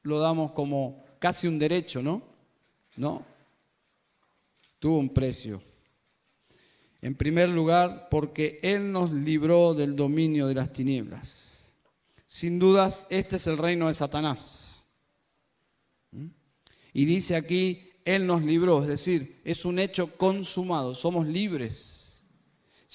lo 0.03 0.19
damos 0.19 0.51
como 0.51 1.03
casi 1.19 1.47
un 1.47 1.57
derecho, 1.57 2.01
¿no? 2.01 2.21
No. 2.97 3.25
Tuvo 4.79 4.97
un 4.97 5.09
precio. 5.09 5.61
En 7.05 7.15
primer 7.15 7.49
lugar, 7.49 8.07
porque 8.09 8.57
Él 8.61 8.91
nos 8.91 9.11
libró 9.11 9.73
del 9.73 9.95
dominio 9.95 10.47
de 10.47 10.55
las 10.55 10.73
tinieblas. 10.73 11.75
Sin 12.25 12.57
dudas, 12.57 13.03
este 13.09 13.35
es 13.35 13.47
el 13.47 13.57
reino 13.57 13.87
de 13.87 13.93
Satanás. 13.93 14.85
¿Mm? 16.11 16.27
Y 16.93 17.05
dice 17.05 17.35
aquí, 17.35 17.91
Él 18.05 18.25
nos 18.25 18.43
libró, 18.43 18.81
es 18.81 18.87
decir, 18.87 19.41
es 19.43 19.65
un 19.65 19.79
hecho 19.79 20.17
consumado, 20.17 20.95
somos 20.95 21.27
libres 21.27 22.05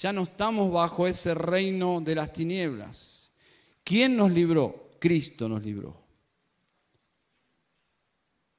ya 0.01 0.11
no 0.11 0.23
estamos 0.23 0.71
bajo 0.71 1.05
ese 1.05 1.35
reino 1.35 2.01
de 2.01 2.15
las 2.15 2.33
tinieblas. 2.33 3.31
¿Quién 3.83 4.17
nos 4.17 4.31
libró? 4.31 4.89
Cristo 4.99 5.47
nos 5.47 5.63
libró. 5.63 5.95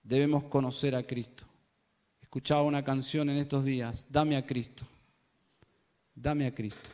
Debemos 0.05 0.45
conocer 0.45 0.95
a 0.95 1.05
Cristo. 1.05 1.45
Escuchaba 2.21 2.63
una 2.63 2.85
canción 2.85 3.29
en 3.29 3.39
estos 3.39 3.65
días, 3.65 4.07
dame 4.09 4.37
a 4.37 4.47
Cristo, 4.47 4.87
dame 6.15 6.47
a 6.47 6.55
Cristo. 6.55 6.91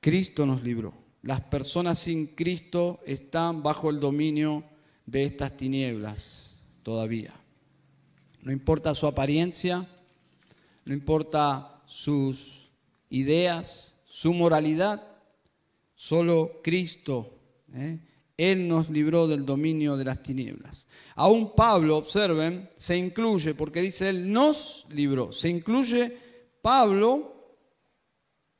Cristo 0.00 0.46
nos 0.46 0.62
libró. 0.62 0.94
Las 1.22 1.42
personas 1.42 1.98
sin 1.98 2.28
Cristo 2.28 3.00
están 3.04 3.62
bajo 3.62 3.90
el 3.90 4.00
dominio 4.00 4.64
de 5.04 5.24
estas 5.24 5.56
tinieblas 5.56 6.60
todavía. 6.82 7.34
No 8.42 8.52
importa 8.52 8.94
su 8.94 9.06
apariencia, 9.06 9.86
no 10.84 10.94
importa 10.94 11.82
sus 11.86 12.70
ideas, 13.10 14.00
su 14.06 14.32
moralidad. 14.32 15.06
Solo 15.94 16.60
Cristo, 16.62 17.38
¿eh? 17.74 18.00
Él 18.38 18.66
nos 18.68 18.88
libró 18.88 19.28
del 19.28 19.44
dominio 19.44 19.98
de 19.98 20.06
las 20.06 20.22
tinieblas. 20.22 20.88
Aún 21.14 21.54
Pablo, 21.54 21.98
observen, 21.98 22.70
se 22.74 22.96
incluye, 22.96 23.52
porque 23.52 23.82
dice 23.82 24.08
Él 24.08 24.32
nos 24.32 24.86
libró, 24.88 25.30
se 25.30 25.50
incluye 25.50 26.16
Pablo 26.62 27.56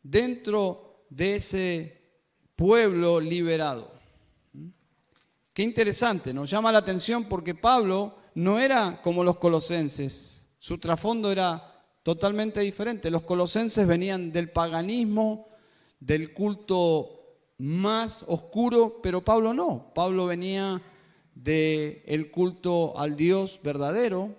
dentro 0.03 1.05
de 1.11 1.37
ese 1.37 2.01
pueblo 2.57 3.21
liberado. 3.21 3.91
Qué 5.53 5.63
interesante, 5.63 6.33
nos 6.33 6.49
llama 6.49 6.73
la 6.73 6.79
atención 6.79 7.25
porque 7.25 7.55
Pablo 7.55 8.17
no 8.35 8.59
era 8.59 9.01
como 9.03 9.25
los 9.25 9.39
colosenses, 9.39 10.47
su 10.59 10.79
trasfondo 10.79 11.33
era 11.33 11.71
totalmente 12.03 12.61
diferente. 12.61 13.11
Los 13.11 13.23
colosenses 13.23 13.87
venían 13.87 14.33
del 14.33 14.51
paganismo, 14.51 15.49
del 15.99 16.33
culto 16.33 17.21
más 17.59 18.25
oscuro, 18.27 19.01
pero 19.03 19.23
Pablo 19.23 19.53
no. 19.53 19.93
Pablo 19.95 20.27
venía 20.27 20.81
del 21.35 22.03
el 22.07 22.31
culto 22.31 22.99
al 22.99 23.17
Dios 23.17 23.61
verdadero. 23.63 24.35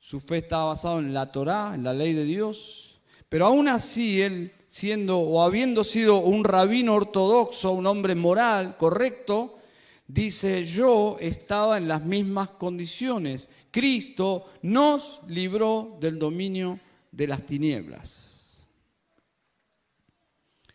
Su 0.00 0.18
fe 0.18 0.38
estaba 0.38 0.64
basada 0.64 0.98
en 0.98 1.14
la 1.14 1.30
Torá, 1.30 1.72
en 1.74 1.84
la 1.84 1.92
ley 1.92 2.14
de 2.14 2.24
Dios. 2.24 2.98
Pero 3.28 3.46
aún 3.46 3.68
así, 3.68 4.20
él 4.20 4.52
siendo 4.66 5.18
o 5.18 5.42
habiendo 5.42 5.84
sido 5.84 6.18
un 6.18 6.44
rabino 6.44 6.94
ortodoxo, 6.94 7.72
un 7.72 7.86
hombre 7.86 8.14
moral, 8.14 8.76
correcto, 8.76 9.58
dice, 10.06 10.64
yo 10.64 11.16
estaba 11.20 11.76
en 11.76 11.88
las 11.88 12.04
mismas 12.04 12.48
condiciones. 12.50 13.48
Cristo 13.70 14.46
nos 14.62 15.20
libró 15.28 15.98
del 16.00 16.18
dominio 16.18 16.80
de 17.12 17.26
las 17.26 17.44
tinieblas. 17.44 18.68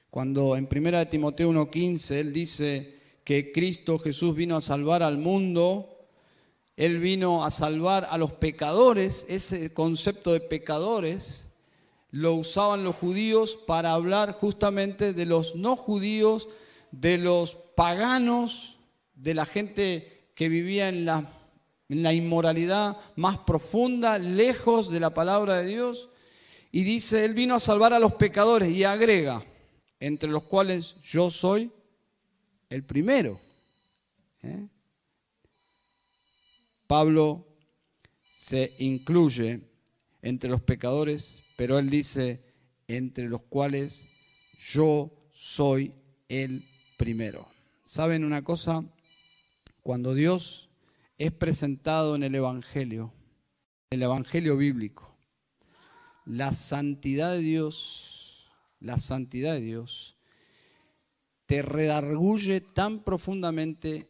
Cuando 0.10 0.56
en 0.56 0.68
1 0.70 1.08
Timoteo 1.08 1.52
1.15 1.52 2.12
él 2.16 2.32
dice 2.32 3.00
que 3.24 3.52
Cristo 3.52 3.98
Jesús 4.00 4.36
vino 4.36 4.56
a 4.56 4.62
salvar 4.62 5.04
al 5.04 5.18
mundo, 5.18 5.95
él 6.78 7.00
vino 7.00 7.46
a 7.46 7.52
salvar 7.52 8.08
a 8.10 8.18
los 8.18 8.34
pecadores, 8.34 9.26
ese 9.30 9.74
concepto 9.74 10.34
de 10.34 10.42
pecadores 10.42 11.46
lo 12.12 12.34
usaban 12.36 12.84
los 12.84 12.96
judíos 12.96 13.58
para 13.68 13.94
hablar 13.94 14.34
justamente 14.34 15.14
de 15.14 15.26
los 15.26 15.56
no 15.56 15.76
judíos, 15.76 16.48
de 16.92 17.18
los 17.18 17.56
paganos, 17.76 18.78
de 19.16 19.34
la 19.34 19.46
gente 19.46 20.30
que 20.34 20.50
vivía 20.50 20.90
en 20.90 21.06
la, 21.06 22.14
inmoralidad 22.14 22.98
más 23.16 23.38
profunda, 23.40 24.18
lejos 24.18 24.90
de 24.90 25.00
la 25.00 25.14
palabra 25.14 25.58
de 25.58 25.68
Dios. 25.68 26.10
Y 26.72 26.84
dice, 26.84 27.24
Él 27.24 27.34
vino 27.34 27.56
a 27.56 27.60
salvar 27.60 27.94
a 27.94 28.00
los 28.00 28.14
pecadores 28.16 28.70
y 28.70 28.84
agrega, 28.84 29.44
entre 30.00 30.30
los 30.30 30.44
cuales 30.44 30.96
yo 31.02 31.32
soy 31.32 31.72
el 32.70 32.84
primero. 32.84 33.40
¿eh? 34.42 34.68
Pablo 36.88 37.48
se 38.36 38.76
incluye 38.80 39.62
entre 40.22 40.50
los 40.50 40.62
pecadores, 40.62 41.44
pero 41.58 41.80
él 41.80 41.90
dice, 41.90 42.44
entre 42.88 43.28
los 43.28 43.42
cuales 43.44 44.06
yo 44.58 45.12
soy 45.32 45.94
el 46.30 46.66
primero. 46.98 47.48
¿Saben 47.86 48.24
una 48.24 48.44
cosa? 48.44 48.84
Cuando 49.82 50.14
Dios 50.14 50.70
es 51.18 51.32
presentado 51.32 52.16
en 52.16 52.24
el 52.24 52.36
Evangelio, 52.36 53.14
el 53.90 54.04
Evangelio 54.04 54.58
bíblico, 54.58 55.16
la 56.26 56.54
santidad 56.54 57.32
de 57.32 57.40
Dios, 57.40 58.52
la 58.80 59.00
santidad 59.00 59.54
de 59.54 59.62
Dios, 59.62 60.18
te 61.46 61.62
redarguye 61.62 62.62
tan 62.62 63.04
profundamente 63.04 64.10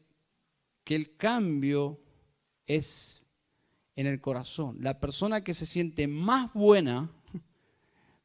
que 0.83 0.95
el 0.95 1.17
cambio 1.17 1.99
es 2.67 3.21
en 3.95 4.07
el 4.07 4.19
corazón. 4.21 4.77
La 4.81 4.99
persona 4.99 5.43
que 5.43 5.53
se 5.53 5.65
siente 5.65 6.07
más 6.07 6.51
buena, 6.53 7.09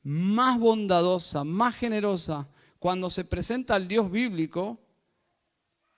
más 0.02 0.58
bondadosa, 0.58 1.44
más 1.44 1.76
generosa, 1.76 2.48
cuando 2.78 3.10
se 3.10 3.24
presenta 3.24 3.74
al 3.74 3.88
Dios 3.88 4.10
bíblico, 4.10 4.80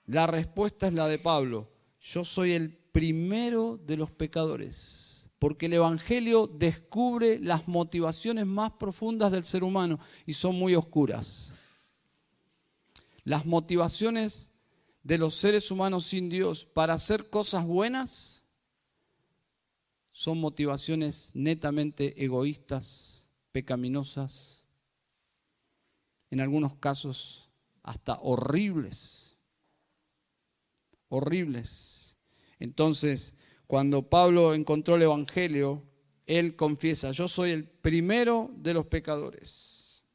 la 0.05 0.27
respuesta 0.27 0.87
es 0.87 0.93
la 0.93 1.07
de 1.07 1.17
Pablo. 1.17 1.69
Yo 2.01 2.25
soy 2.25 2.51
el 2.51 2.71
primero 2.71 3.79
de 3.85 3.97
los 3.97 4.11
pecadores, 4.11 5.29
porque 5.39 5.67
el 5.67 5.73
Evangelio 5.73 6.47
descubre 6.47 7.39
las 7.39 7.67
motivaciones 7.67 8.45
más 8.45 8.71
profundas 8.73 9.31
del 9.31 9.45
ser 9.45 9.63
humano 9.63 9.99
y 10.25 10.33
son 10.33 10.55
muy 10.55 10.75
oscuras. 10.75 11.55
Las 13.23 13.45
motivaciones 13.45 14.51
de 15.03 15.17
los 15.17 15.35
seres 15.35 15.71
humanos 15.71 16.05
sin 16.05 16.29
Dios 16.29 16.65
para 16.65 16.93
hacer 16.93 17.29
cosas 17.29 17.65
buenas 17.65 18.32
son 20.13 20.39
motivaciones 20.39 21.31
netamente 21.33 22.23
egoístas, 22.23 23.27
pecaminosas, 23.51 24.63
en 26.31 26.39
algunos 26.39 26.75
casos 26.75 27.49
hasta 27.83 28.17
horribles 28.21 29.33
horribles. 31.13 32.17
Entonces, 32.59 33.35
cuando 33.67 34.09
Pablo 34.09 34.55
encontró 34.55 34.95
el 34.95 35.03
Evangelio, 35.03 35.83
él 36.25 36.55
confiesa, 36.55 37.11
yo 37.11 37.27
soy 37.27 37.51
el 37.51 37.65
primero 37.65 38.49
de 38.55 38.73
los 38.73 38.87
pecadores. 38.87 40.05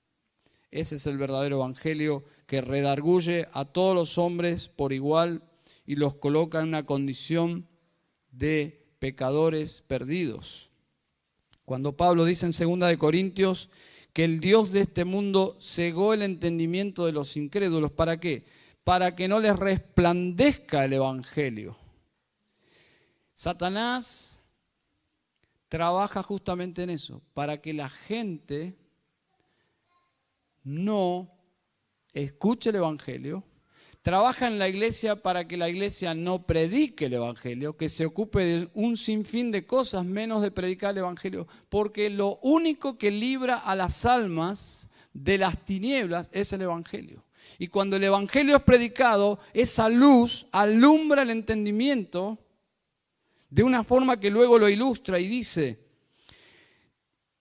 Ese 0.72 0.96
es 0.96 1.06
el 1.06 1.18
verdadero 1.18 1.56
Evangelio 1.56 2.24
que 2.46 2.60
redarguye 2.60 3.46
a 3.52 3.64
todos 3.64 3.94
los 3.94 4.18
hombres 4.18 4.68
por 4.68 4.92
igual 4.92 5.44
y 5.86 5.94
los 5.94 6.16
coloca 6.16 6.60
en 6.60 6.68
una 6.68 6.84
condición 6.84 7.68
de 8.32 8.84
pecadores 8.98 9.80
perdidos. 9.80 10.70
Cuando 11.64 11.96
Pablo 11.96 12.24
dice 12.24 12.46
en 12.46 12.78
2 12.78 12.88
de 12.88 12.98
Corintios 12.98 13.70
que 14.12 14.24
el 14.24 14.40
Dios 14.40 14.72
de 14.72 14.80
este 14.80 15.04
mundo 15.04 15.56
cegó 15.60 16.14
el 16.14 16.22
entendimiento 16.22 17.06
de 17.06 17.12
los 17.12 17.36
incrédulos, 17.36 17.92
¿para 17.92 18.18
qué? 18.18 18.44
para 18.88 19.14
que 19.14 19.28
no 19.28 19.38
les 19.38 19.54
resplandezca 19.54 20.86
el 20.86 20.94
Evangelio. 20.94 21.76
Satanás 23.34 24.40
trabaja 25.68 26.22
justamente 26.22 26.84
en 26.84 26.88
eso, 26.88 27.20
para 27.34 27.60
que 27.60 27.74
la 27.74 27.90
gente 27.90 28.78
no 30.64 31.30
escuche 32.14 32.70
el 32.70 32.76
Evangelio, 32.76 33.44
trabaja 34.02 34.46
en 34.46 34.58
la 34.58 34.68
iglesia 34.68 35.16
para 35.16 35.46
que 35.46 35.56
la 35.56 35.68
iglesia 35.68 36.14
no 36.14 36.46
predique 36.46 37.06
el 37.06 37.14
Evangelio, 37.14 37.76
que 37.76 37.88
se 37.88 38.06
ocupe 38.06 38.44
de 38.44 38.68
un 38.74 38.96
sinfín 38.96 39.50
de 39.50 39.66
cosas 39.66 40.04
menos 40.04 40.42
de 40.42 40.50
predicar 40.50 40.92
el 40.92 40.98
Evangelio, 40.98 41.46
porque 41.68 42.10
lo 42.10 42.38
único 42.42 42.96
que 42.96 43.10
libra 43.10 43.56
a 43.56 43.74
las 43.76 44.04
almas 44.04 44.88
de 45.12 45.38
las 45.38 45.64
tinieblas 45.64 46.30
es 46.32 46.52
el 46.52 46.62
Evangelio. 46.62 47.24
Y 47.58 47.68
cuando 47.68 47.96
el 47.96 48.04
Evangelio 48.04 48.56
es 48.56 48.62
predicado, 48.62 49.40
esa 49.52 49.88
luz 49.88 50.46
alumbra 50.52 51.22
el 51.22 51.30
entendimiento 51.30 52.38
de 53.50 53.62
una 53.62 53.82
forma 53.82 54.20
que 54.20 54.30
luego 54.30 54.58
lo 54.58 54.68
ilustra 54.68 55.18
y 55.18 55.26
dice, 55.26 55.78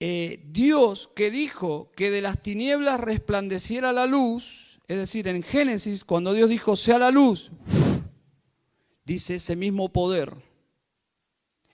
eh, 0.00 0.42
Dios 0.46 1.08
que 1.14 1.30
dijo 1.30 1.92
que 1.96 2.10
de 2.10 2.20
las 2.20 2.42
tinieblas 2.42 3.00
resplandeciera 3.00 3.92
la 3.92 4.06
luz, 4.06 4.67
es 4.88 4.96
decir, 4.96 5.28
en 5.28 5.42
Génesis, 5.42 6.02
cuando 6.02 6.32
Dios 6.32 6.48
dijo 6.48 6.74
sea 6.74 6.98
la 6.98 7.10
luz, 7.10 7.50
dice 9.04 9.34
ese 9.34 9.54
mismo 9.54 9.92
poder, 9.92 10.32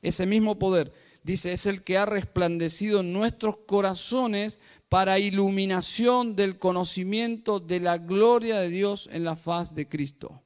ese 0.03 0.27
mismo 0.27 0.59
poder, 0.59 0.92
dice, 1.22 1.53
es 1.53 1.64
el 1.66 1.85
que 1.85 1.96
ha 1.96 2.07
resplandecido 2.07 3.00
en 3.00 3.12
nuestros 3.12 3.59
corazones 3.66 4.59
para 4.88 5.20
iluminación 5.20 6.35
del 6.35 6.59
conocimiento 6.59 7.61
de 7.61 7.81
la 7.81 7.98
gloria 7.98 8.59
de 8.59 8.68
Dios 8.68 9.09
en 9.12 9.22
la 9.22 9.37
faz 9.37 9.74
de 9.77 9.88
Cristo. 9.88 10.42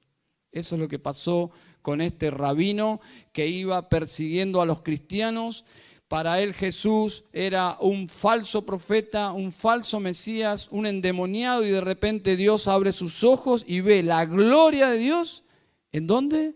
Eso 0.52 0.74
es 0.74 0.80
lo 0.80 0.88
que 0.88 0.98
pasó 0.98 1.50
con 1.80 2.02
este 2.02 2.30
rabino 2.30 3.00
que 3.32 3.46
iba 3.48 3.88
persiguiendo 3.88 4.60
a 4.60 4.66
los 4.66 4.82
cristianos. 4.82 5.64
Para 6.08 6.40
él 6.40 6.54
Jesús 6.54 7.24
era 7.32 7.76
un 7.80 8.08
falso 8.08 8.64
profeta, 8.64 9.32
un 9.32 9.52
falso 9.52 10.00
Mesías, 10.00 10.68
un 10.70 10.86
endemoniado 10.86 11.64
y 11.64 11.70
de 11.70 11.82
repente 11.82 12.36
Dios 12.36 12.66
abre 12.66 12.92
sus 12.92 13.22
ojos 13.22 13.62
y 13.66 13.82
ve 13.82 14.02
la 14.02 14.24
gloria 14.24 14.88
de 14.88 14.98
Dios. 14.98 15.44
¿En 15.92 16.06
dónde? 16.06 16.54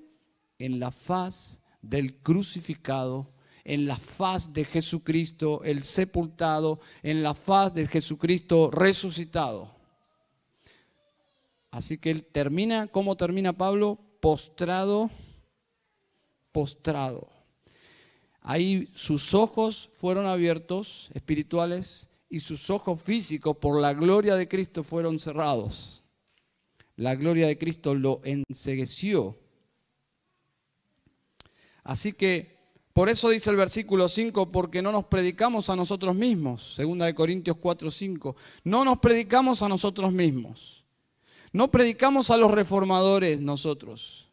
En 0.59 0.81
la 0.81 0.91
faz 0.91 1.61
del 1.83 2.17
crucificado 2.17 3.33
en 3.65 3.87
la 3.87 3.97
faz 3.97 4.53
de 4.53 4.65
Jesucristo, 4.65 5.63
el 5.65 5.85
sepultado, 5.85 6.81
en 7.03 7.23
la 7.23 7.35
faz 7.35 7.75
de 7.75 7.87
Jesucristo 7.87 8.71
resucitado. 8.71 9.71
Así 11.71 11.99
que 11.99 12.11
él 12.11 12.25
termina, 12.25 12.87
¿cómo 12.89 13.17
termina 13.17 13.53
Pablo? 13.53 13.99
Postrado, 14.21 15.11
postrado. 16.51 17.29
Ahí 18.43 18.91
sus 18.95 19.35
ojos 19.35 19.91
fueron 19.95 20.27
abiertos, 20.27 21.09
espirituales, 21.15 22.11
y 22.29 22.41
sus 22.41 22.71
ojos 22.71 23.01
físicos 23.03 23.57
por 23.57 23.81
la 23.81 23.93
gloria 23.93 24.35
de 24.35 24.49
Cristo 24.49 24.83
fueron 24.83 25.21
cerrados. 25.21 26.03
La 26.97 27.15
gloria 27.15 27.47
de 27.47 27.59
Cristo 27.59 27.95
lo 27.95 28.21
ensegueció. 28.25 29.39
Así 31.85 32.13
que 32.13 32.59
por 32.93 33.09
eso 33.09 33.31
dice 33.31 33.51
el 33.51 33.57
versículo 33.57 34.09
5, 34.09 34.51
porque 34.51 34.83
no 34.83 34.93
nos 34.93 35.07
predicamos 35.07 35.71
a 35.71 35.77
nosotros 35.77 36.15
mismos, 36.15 36.75
segunda 36.75 37.07
de 37.07 37.15
Corintios 37.15 37.57
4, 37.59 37.91
5. 37.91 38.37
No 38.65 38.85
nos 38.85 38.99
predicamos 38.99 39.63
a 39.63 39.69
nosotros 39.69 40.13
mismos. 40.13 40.85
No 41.53 41.71
predicamos 41.71 42.31
a 42.31 42.37
los 42.37 42.51
reformadores 42.51 43.41
nosotros. 43.41 44.32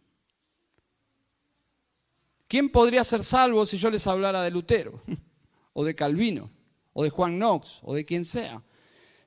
¿Quién 2.49 2.69
podría 2.69 3.03
ser 3.03 3.23
salvo 3.23 3.63
si 3.63 3.77
yo 3.77 3.91
les 3.91 4.07
hablara 4.07 4.41
de 4.41 4.51
Lutero? 4.51 5.01
O 5.71 5.85
de 5.85 5.95
Calvino, 5.95 6.49
o 6.91 7.03
de 7.03 7.09
Juan 7.09 7.37
Knox, 7.37 7.79
o 7.83 7.93
de 7.93 8.03
quien 8.03 8.25
sea. 8.25 8.61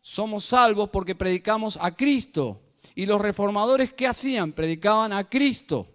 somos 0.03 0.45
salvos 0.45 0.91
porque 0.91 1.15
predicamos 1.15 1.79
a 1.81 1.97
Cristo. 1.97 2.61
¿Y 2.95 3.07
los 3.07 3.23
reformadores 3.23 3.95
qué 3.95 4.07
hacían? 4.07 4.53
Predicaban 4.53 5.13
a 5.15 5.25
Cristo. 5.25 5.89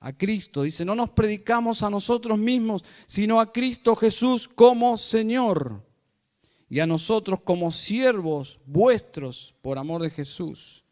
A 0.00 0.12
Cristo. 0.12 0.64
Dice, 0.64 0.84
no 0.84 0.94
nos 0.94 1.10
predicamos 1.10 1.82
a 1.82 1.88
nosotros 1.88 2.36
mismos, 2.36 2.84
sino 3.06 3.40
a 3.40 3.52
Cristo 3.52 3.96
Jesús 3.96 4.48
como 4.48 4.98
Señor. 4.98 5.82
Y 6.68 6.80
a 6.80 6.86
nosotros 6.86 7.40
como 7.42 7.70
siervos 7.72 8.60
vuestros 8.66 9.54
por 9.62 9.78
amor 9.78 10.02
de 10.02 10.10
Jesús. 10.10 10.83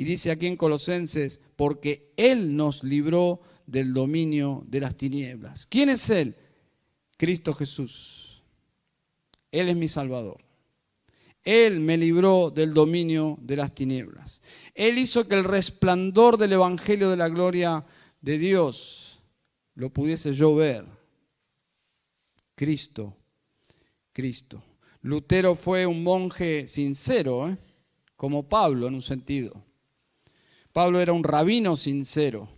Y 0.00 0.04
dice 0.04 0.30
aquí 0.30 0.46
en 0.46 0.56
Colosenses, 0.56 1.42
porque 1.56 2.14
Él 2.16 2.56
nos 2.56 2.82
libró 2.82 3.42
del 3.66 3.92
dominio 3.92 4.64
de 4.66 4.80
las 4.80 4.96
tinieblas. 4.96 5.66
¿Quién 5.66 5.90
es 5.90 6.08
Él? 6.08 6.36
Cristo 7.18 7.52
Jesús. 7.52 8.42
Él 9.52 9.68
es 9.68 9.76
mi 9.76 9.88
Salvador. 9.88 10.42
Él 11.44 11.80
me 11.80 11.98
libró 11.98 12.50
del 12.50 12.72
dominio 12.72 13.36
de 13.42 13.56
las 13.56 13.74
tinieblas. 13.74 14.40
Él 14.74 14.96
hizo 14.96 15.28
que 15.28 15.34
el 15.34 15.44
resplandor 15.44 16.38
del 16.38 16.54
Evangelio 16.54 17.10
de 17.10 17.18
la 17.18 17.28
gloria 17.28 17.84
de 18.22 18.38
Dios 18.38 19.20
lo 19.74 19.92
pudiese 19.92 20.32
yo 20.32 20.54
ver. 20.54 20.86
Cristo, 22.54 23.18
Cristo. 24.14 24.64
Lutero 25.02 25.54
fue 25.54 25.84
un 25.84 26.02
monje 26.02 26.66
sincero, 26.66 27.50
¿eh? 27.50 27.58
como 28.16 28.48
Pablo 28.48 28.86
en 28.86 28.94
un 28.94 29.02
sentido. 29.02 29.62
Pablo 30.72 31.00
era 31.00 31.12
un 31.12 31.24
rabino 31.24 31.76
sincero. 31.76 32.48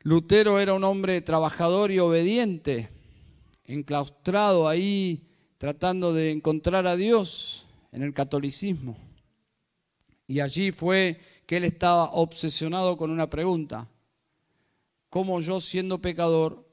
Lutero 0.00 0.58
era 0.58 0.74
un 0.74 0.84
hombre 0.84 1.20
trabajador 1.20 1.90
y 1.90 1.98
obediente, 1.98 2.90
enclaustrado 3.64 4.68
ahí 4.68 5.28
tratando 5.58 6.12
de 6.12 6.32
encontrar 6.32 6.86
a 6.86 6.96
Dios 6.96 7.66
en 7.92 8.02
el 8.02 8.12
catolicismo. 8.12 8.96
Y 10.26 10.40
allí 10.40 10.72
fue 10.72 11.20
que 11.46 11.58
él 11.58 11.64
estaba 11.64 12.10
obsesionado 12.12 12.96
con 12.96 13.10
una 13.10 13.30
pregunta. 13.30 13.88
¿Cómo 15.08 15.40
yo 15.40 15.60
siendo 15.60 16.00
pecador 16.00 16.66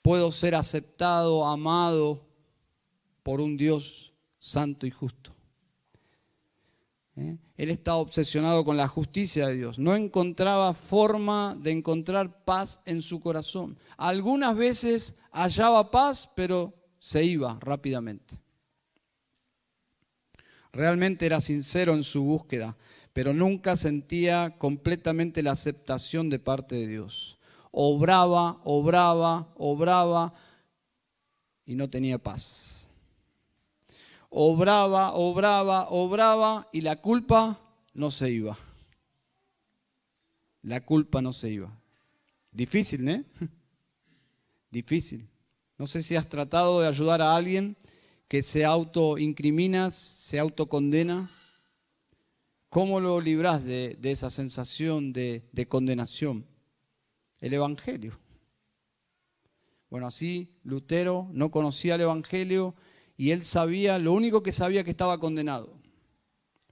puedo 0.00 0.32
ser 0.32 0.54
aceptado, 0.54 1.44
amado 1.46 2.26
por 3.22 3.40
un 3.40 3.56
Dios 3.56 4.12
santo 4.38 4.86
y 4.86 4.90
justo? 4.90 5.33
¿Eh? 7.16 7.38
Él 7.56 7.70
estaba 7.70 7.98
obsesionado 7.98 8.64
con 8.64 8.76
la 8.76 8.88
justicia 8.88 9.46
de 9.46 9.54
Dios. 9.54 9.78
No 9.78 9.94
encontraba 9.94 10.74
forma 10.74 11.56
de 11.60 11.70
encontrar 11.70 12.44
paz 12.44 12.80
en 12.86 13.02
su 13.02 13.20
corazón. 13.20 13.78
Algunas 13.96 14.56
veces 14.56 15.14
hallaba 15.30 15.90
paz, 15.90 16.28
pero 16.34 16.74
se 16.98 17.24
iba 17.24 17.58
rápidamente. 17.60 18.38
Realmente 20.72 21.26
era 21.26 21.40
sincero 21.40 21.94
en 21.94 22.02
su 22.02 22.24
búsqueda, 22.24 22.76
pero 23.12 23.32
nunca 23.32 23.76
sentía 23.76 24.56
completamente 24.58 25.42
la 25.42 25.52
aceptación 25.52 26.30
de 26.30 26.40
parte 26.40 26.74
de 26.74 26.88
Dios. 26.88 27.38
Obraba, 27.70 28.60
obraba, 28.64 29.52
obraba 29.56 30.34
y 31.64 31.76
no 31.76 31.88
tenía 31.88 32.18
paz. 32.18 32.83
Obraba, 34.36 35.12
obraba, 35.12 35.86
obraba 35.90 36.68
y 36.72 36.80
la 36.80 36.96
culpa 37.00 37.60
no 37.92 38.10
se 38.10 38.32
iba. 38.32 38.58
La 40.62 40.84
culpa 40.84 41.22
no 41.22 41.32
se 41.32 41.52
iba. 41.52 41.80
Difícil, 42.50 43.08
¿eh? 43.08 43.24
Difícil. 44.72 45.28
No 45.78 45.86
sé 45.86 46.02
si 46.02 46.16
has 46.16 46.28
tratado 46.28 46.80
de 46.80 46.88
ayudar 46.88 47.22
a 47.22 47.36
alguien 47.36 47.76
que 48.26 48.42
se 48.42 48.64
autoincrimina, 48.64 49.92
se 49.92 50.40
autocondena. 50.40 51.30
¿Cómo 52.70 52.98
lo 52.98 53.20
libras 53.20 53.64
de, 53.64 53.96
esa 54.02 54.30
sensación 54.30 55.12
de, 55.12 55.48
de 55.52 55.68
condenación? 55.68 56.44
El 57.38 57.54
Evangelio. 57.54 58.18
Bueno, 59.90 60.08
así 60.08 60.58
Lutero 60.64 61.28
no 61.30 61.52
conocía 61.52 61.94
el 61.94 62.00
Evangelio 62.00 62.74
y 63.16 63.30
él 63.30 63.44
sabía, 63.44 63.98
lo 63.98 64.12
único 64.12 64.42
que 64.42 64.52
sabía 64.52 64.84
que 64.84 64.90
estaba 64.90 65.18
condenado 65.18 65.72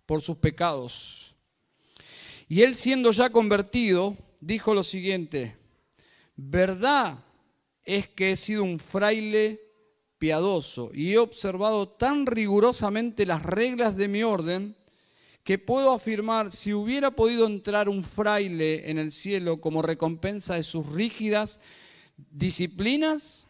por 0.07 0.22
sus 0.22 0.37
pecados. 0.37 1.37
Y 2.48 2.62
él 2.62 2.74
siendo 2.74 3.12
ya 3.12 3.31
convertido, 3.31 4.16
dijo 4.40 4.74
lo 4.74 4.83
siguiente, 4.83 5.57
¿verdad 6.37 7.18
es 7.85 8.09
que 8.09 8.33
he 8.33 8.37
sido 8.37 8.64
un 8.64 8.78
fraile 8.78 9.61
piadoso 10.18 10.90
y 10.94 11.12
he 11.12 11.18
observado 11.18 11.88
tan 11.88 12.26
rigurosamente 12.26 13.26
las 13.26 13.42
reglas 13.42 13.96
de 13.96 14.09
mi 14.09 14.22
orden 14.22 14.76
que 15.44 15.59
puedo 15.59 15.92
afirmar, 15.92 16.52
si 16.52 16.72
hubiera 16.72 17.11
podido 17.11 17.46
entrar 17.46 17.88
un 17.88 18.05
fraile 18.05 18.88
en 18.90 18.98
el 18.98 19.11
cielo 19.11 19.61
como 19.61 19.83
recompensa 19.83 20.55
de 20.55 20.62
sus 20.62 20.87
rígidas 20.87 21.59
disciplinas, 22.31 23.46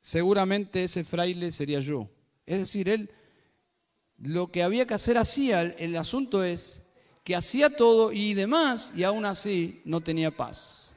seguramente 0.00 0.84
ese 0.84 1.04
fraile 1.04 1.52
sería 1.52 1.80
yo. 1.80 2.08
Es 2.46 2.58
decir, 2.58 2.88
él 2.88 3.10
lo 4.18 4.50
que 4.50 4.62
había 4.62 4.86
que 4.86 4.94
hacer 4.94 5.18
hacía, 5.18 5.62
el 5.62 5.96
asunto 5.96 6.44
es 6.44 6.82
que 7.24 7.34
hacía 7.34 7.74
todo 7.74 8.12
y 8.12 8.34
demás 8.34 8.92
y 8.96 9.02
aún 9.02 9.24
así 9.24 9.82
no 9.84 10.00
tenía 10.00 10.30
paz. 10.30 10.94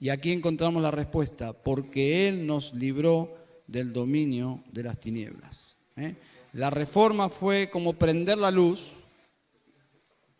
Y 0.00 0.10
aquí 0.10 0.30
encontramos 0.30 0.80
la 0.80 0.92
respuesta, 0.92 1.52
porque 1.52 2.28
Él 2.28 2.46
nos 2.46 2.72
libró 2.72 3.36
del 3.66 3.92
dominio 3.92 4.62
de 4.70 4.84
las 4.84 5.00
tinieblas. 5.00 5.76
¿eh? 5.96 6.14
La 6.52 6.70
reforma 6.70 7.28
fue 7.28 7.68
como 7.68 7.94
prender 7.94 8.38
la 8.38 8.52
luz, 8.52 8.92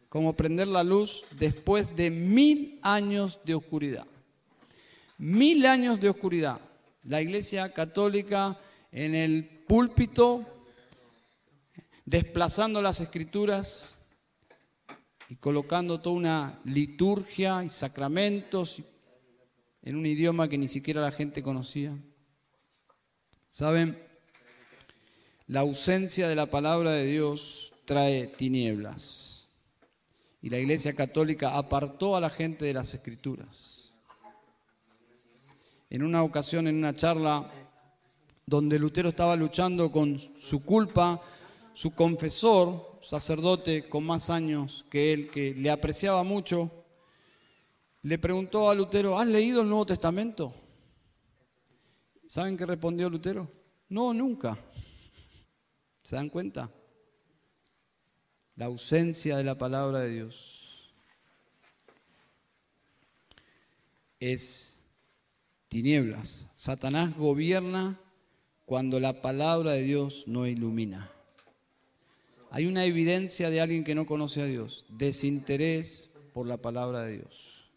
como 0.08 0.34
prender 0.34 0.68
la 0.68 0.84
luz 0.84 1.24
después 1.38 1.94
de 1.96 2.10
mil 2.10 2.78
años 2.82 3.40
de 3.44 3.56
oscuridad. 3.56 4.06
Mil 5.18 5.66
años 5.66 6.00
de 6.00 6.08
oscuridad. 6.08 6.60
La 7.02 7.20
Iglesia 7.20 7.72
Católica 7.72 8.56
en 8.90 9.14
el 9.14 9.64
púlpito, 9.66 10.66
desplazando 12.04 12.80
las 12.80 13.00
escrituras 13.00 13.94
y 15.28 15.36
colocando 15.36 16.00
toda 16.00 16.16
una 16.16 16.60
liturgia 16.64 17.62
y 17.62 17.68
sacramentos 17.68 18.82
en 19.82 19.96
un 19.96 20.06
idioma 20.06 20.48
que 20.48 20.58
ni 20.58 20.68
siquiera 20.68 21.00
la 21.00 21.12
gente 21.12 21.42
conocía. 21.42 21.96
¿Saben? 23.50 24.02
La 25.46 25.60
ausencia 25.60 26.28
de 26.28 26.36
la 26.36 26.46
palabra 26.46 26.92
de 26.92 27.06
Dios 27.06 27.72
trae 27.84 28.26
tinieblas. 28.26 29.48
Y 30.40 30.50
la 30.50 30.58
Iglesia 30.58 30.94
Católica 30.94 31.56
apartó 31.56 32.16
a 32.16 32.20
la 32.20 32.30
gente 32.30 32.64
de 32.64 32.74
las 32.74 32.94
escrituras. 32.94 33.92
En 35.90 36.02
una 36.02 36.22
ocasión, 36.22 36.68
en 36.68 36.76
una 36.76 36.94
charla 36.94 37.50
donde 38.48 38.78
Lutero 38.78 39.10
estaba 39.10 39.36
luchando 39.36 39.92
con 39.92 40.18
su 40.18 40.62
culpa, 40.64 41.20
su 41.74 41.90
confesor, 41.90 42.98
sacerdote 43.02 43.88
con 43.88 44.06
más 44.06 44.30
años 44.30 44.86
que 44.90 45.12
él, 45.12 45.30
que 45.30 45.54
le 45.54 45.70
apreciaba 45.70 46.22
mucho, 46.22 46.70
le 48.02 48.18
preguntó 48.18 48.70
a 48.70 48.74
Lutero, 48.74 49.18
¿has 49.18 49.26
leído 49.26 49.60
el 49.60 49.68
Nuevo 49.68 49.84
Testamento? 49.84 50.54
¿Saben 52.26 52.56
qué 52.56 52.64
respondió 52.64 53.10
Lutero? 53.10 53.50
No, 53.90 54.14
nunca. 54.14 54.58
¿Se 56.02 56.16
dan 56.16 56.30
cuenta? 56.30 56.70
La 58.56 58.64
ausencia 58.64 59.36
de 59.36 59.44
la 59.44 59.58
palabra 59.58 60.00
de 60.00 60.10
Dios 60.10 60.90
es 64.18 64.80
tinieblas. 65.68 66.46
Satanás 66.54 67.14
gobierna 67.14 68.00
cuando 68.68 69.00
la 69.00 69.22
palabra 69.22 69.72
de 69.72 69.82
Dios 69.82 70.24
no 70.26 70.46
ilumina. 70.46 71.10
Hay 72.50 72.66
una 72.66 72.84
evidencia 72.84 73.48
de 73.48 73.62
alguien 73.62 73.82
que 73.82 73.94
no 73.94 74.04
conoce 74.04 74.42
a 74.42 74.44
Dios, 74.44 74.84
desinterés 74.90 76.10
por 76.34 76.46
la 76.46 76.58
palabra 76.58 77.00
de 77.00 77.16
Dios. 77.16 77.70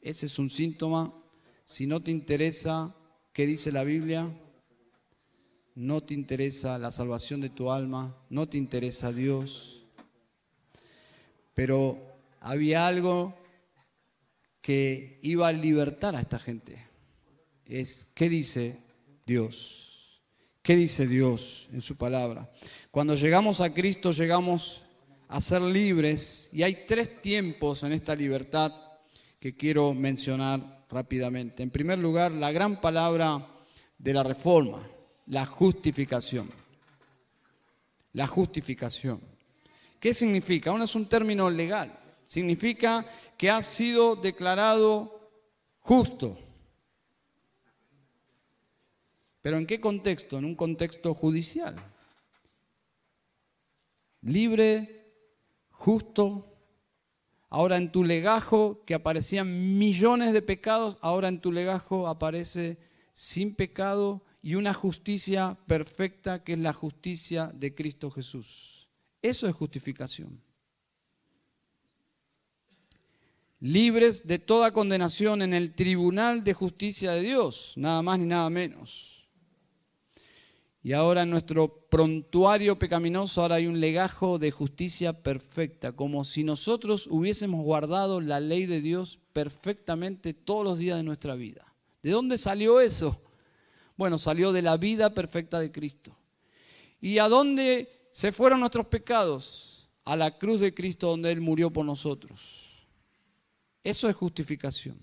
Ese 0.00 0.24
es 0.24 0.38
un 0.38 0.48
síntoma. 0.48 1.12
Si 1.66 1.86
no 1.86 2.02
te 2.02 2.10
interesa 2.10 2.96
qué 3.34 3.44
dice 3.44 3.72
la 3.72 3.84
Biblia, 3.84 4.34
no 5.74 6.00
te 6.00 6.14
interesa 6.14 6.78
la 6.78 6.90
salvación 6.90 7.42
de 7.42 7.50
tu 7.50 7.70
alma, 7.70 8.16
no 8.30 8.48
te 8.48 8.56
interesa 8.56 9.12
Dios. 9.12 9.84
Pero 11.52 11.98
había 12.40 12.86
algo 12.86 13.34
que 14.62 15.20
iba 15.22 15.46
a 15.46 15.52
libertar 15.52 16.16
a 16.16 16.20
esta 16.22 16.38
gente. 16.38 16.86
Es, 17.66 18.06
¿qué 18.14 18.30
dice 18.30 18.88
Dios? 19.30 20.20
¿Qué 20.60 20.74
dice 20.74 21.06
Dios 21.06 21.68
en 21.72 21.80
su 21.80 21.96
palabra? 21.96 22.50
Cuando 22.90 23.14
llegamos 23.14 23.60
a 23.60 23.72
Cristo 23.72 24.10
llegamos 24.10 24.82
a 25.28 25.40
ser 25.40 25.62
libres 25.62 26.50
y 26.52 26.64
hay 26.64 26.84
tres 26.84 27.22
tiempos 27.22 27.84
en 27.84 27.92
esta 27.92 28.16
libertad 28.16 28.72
que 29.38 29.54
quiero 29.54 29.94
mencionar 29.94 30.84
rápidamente. 30.90 31.62
En 31.62 31.70
primer 31.70 32.00
lugar, 32.00 32.32
la 32.32 32.50
gran 32.50 32.80
palabra 32.80 33.46
de 33.96 34.12
la 34.12 34.24
reforma. 34.24 34.84
la 35.26 35.46
justificación. 35.46 36.50
La 38.14 38.26
justificación. 38.26 39.20
¿Qué 40.00 40.12
significa? 40.12 40.72
Uno 40.72 40.82
es 40.82 40.96
un 40.96 41.08
término 41.08 41.48
legal. 41.48 41.96
Significa 42.26 43.06
que 43.38 43.48
ha 43.48 43.62
sido 43.62 44.16
declarado 44.16 45.30
justo. 45.78 46.36
¿Pero 49.42 49.58
en 49.58 49.66
qué 49.66 49.80
contexto? 49.80 50.38
En 50.38 50.44
un 50.44 50.54
contexto 50.54 51.14
judicial. 51.14 51.76
Libre, 54.22 55.14
justo. 55.70 56.46
Ahora 57.48 57.78
en 57.78 57.90
tu 57.90 58.04
legajo, 58.04 58.84
que 58.84 58.94
aparecían 58.94 59.76
millones 59.78 60.32
de 60.32 60.42
pecados, 60.42 60.98
ahora 61.00 61.28
en 61.28 61.40
tu 61.40 61.50
legajo 61.50 62.06
aparece 62.06 62.78
sin 63.12 63.54
pecado 63.56 64.22
y 64.40 64.54
una 64.54 64.72
justicia 64.72 65.58
perfecta 65.66 66.44
que 66.44 66.52
es 66.52 66.58
la 66.60 66.72
justicia 66.72 67.50
de 67.52 67.74
Cristo 67.74 68.10
Jesús. 68.10 68.88
Eso 69.20 69.48
es 69.48 69.54
justificación. 69.54 70.40
Libres 73.58 74.26
de 74.26 74.38
toda 74.38 74.72
condenación 74.72 75.42
en 75.42 75.52
el 75.52 75.74
tribunal 75.74 76.44
de 76.44 76.54
justicia 76.54 77.12
de 77.12 77.20
Dios, 77.20 77.74
nada 77.76 78.00
más 78.00 78.18
ni 78.18 78.26
nada 78.26 78.48
menos. 78.48 79.09
Y 80.82 80.92
ahora 80.94 81.22
en 81.22 81.30
nuestro 81.30 81.86
prontuario 81.90 82.78
pecaminoso 82.78 83.42
ahora 83.42 83.56
hay 83.56 83.66
un 83.66 83.80
legajo 83.80 84.38
de 84.38 84.50
justicia 84.50 85.12
perfecta, 85.12 85.92
como 85.92 86.24
si 86.24 86.42
nosotros 86.42 87.06
hubiésemos 87.10 87.62
guardado 87.62 88.20
la 88.20 88.40
ley 88.40 88.64
de 88.64 88.80
Dios 88.80 89.18
perfectamente 89.34 90.32
todos 90.32 90.64
los 90.64 90.78
días 90.78 90.96
de 90.96 91.02
nuestra 91.02 91.34
vida. 91.34 91.70
¿De 92.02 92.10
dónde 92.10 92.38
salió 92.38 92.80
eso? 92.80 93.20
Bueno, 93.96 94.16
salió 94.16 94.52
de 94.52 94.62
la 94.62 94.78
vida 94.78 95.12
perfecta 95.12 95.60
de 95.60 95.70
Cristo. 95.70 96.16
¿Y 96.98 97.18
a 97.18 97.28
dónde 97.28 98.08
se 98.10 98.32
fueron 98.32 98.60
nuestros 98.60 98.86
pecados? 98.86 99.90
A 100.06 100.16
la 100.16 100.38
cruz 100.38 100.60
de 100.60 100.72
Cristo 100.72 101.08
donde 101.08 101.30
Él 101.30 101.42
murió 101.42 101.70
por 101.70 101.84
nosotros. 101.84 102.86
Eso 103.84 104.08
es 104.08 104.16
justificación. 104.16 104.98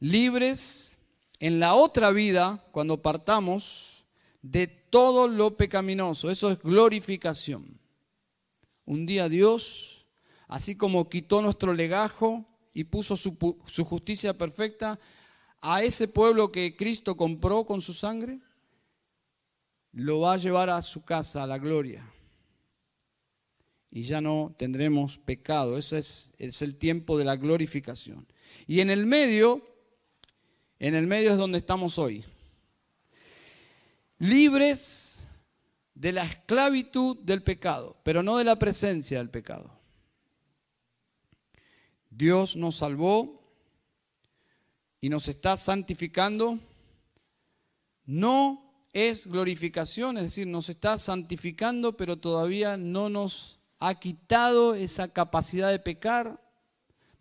Libres 0.00 0.93
en 1.40 1.60
la 1.60 1.74
otra 1.74 2.10
vida, 2.10 2.64
cuando 2.72 3.02
partamos, 3.02 4.06
de 4.42 4.66
todo 4.66 5.26
lo 5.26 5.56
pecaminoso. 5.56 6.30
Eso 6.30 6.50
es 6.50 6.58
glorificación. 6.60 7.80
Un 8.84 9.06
día 9.06 9.28
Dios, 9.28 10.06
así 10.46 10.76
como 10.76 11.08
quitó 11.08 11.40
nuestro 11.40 11.72
legajo 11.72 12.46
y 12.74 12.84
puso 12.84 13.16
su, 13.16 13.36
justicia 13.84 14.36
perfecta, 14.36 15.00
a 15.62 15.82
ese 15.82 16.08
pueblo 16.08 16.52
que 16.52 16.76
Cristo 16.76 17.16
compró 17.16 17.64
con 17.64 17.80
su 17.80 17.94
sangre, 17.94 18.40
lo 19.92 20.20
va 20.20 20.34
a 20.34 20.36
llevar 20.36 20.68
a 20.68 20.82
su 20.82 21.04
casa, 21.04 21.42
a 21.42 21.46
la 21.46 21.58
gloria. 21.58 22.06
Y 23.90 24.02
ya 24.02 24.20
no 24.20 24.54
tendremos 24.58 25.18
pecado. 25.18 25.78
Ese 25.78 25.98
es, 25.98 26.34
es 26.36 26.60
el 26.60 26.76
tiempo 26.76 27.16
de 27.16 27.24
la 27.24 27.36
glorificación. 27.36 28.26
Y 28.66 28.80
en 28.80 28.90
el 28.90 29.06
medio, 29.06 29.62
en 30.78 30.94
el 30.94 31.06
medio 31.06 31.32
es 31.32 31.38
donde 31.38 31.58
estamos 31.58 31.98
hoy. 31.98 32.24
Libres 34.18 35.28
de 35.94 36.12
la 36.12 36.24
esclavitud 36.24 37.18
del 37.18 37.42
pecado, 37.42 37.96
pero 38.02 38.22
no 38.22 38.36
de 38.36 38.44
la 38.44 38.56
presencia 38.56 39.18
del 39.18 39.30
pecado. 39.30 39.70
Dios 42.10 42.56
nos 42.56 42.76
salvó 42.76 43.42
y 45.00 45.08
nos 45.08 45.28
está 45.28 45.56
santificando, 45.56 46.58
no 48.06 48.88
es 48.92 49.26
glorificación, 49.26 50.16
es 50.16 50.24
decir, 50.24 50.46
nos 50.46 50.68
está 50.68 50.98
santificando, 50.98 51.96
pero 51.96 52.16
todavía 52.16 52.76
no 52.76 53.08
nos 53.08 53.58
ha 53.78 53.98
quitado 53.98 54.74
esa 54.74 55.08
capacidad 55.08 55.70
de 55.70 55.78
pecar, 55.78 56.40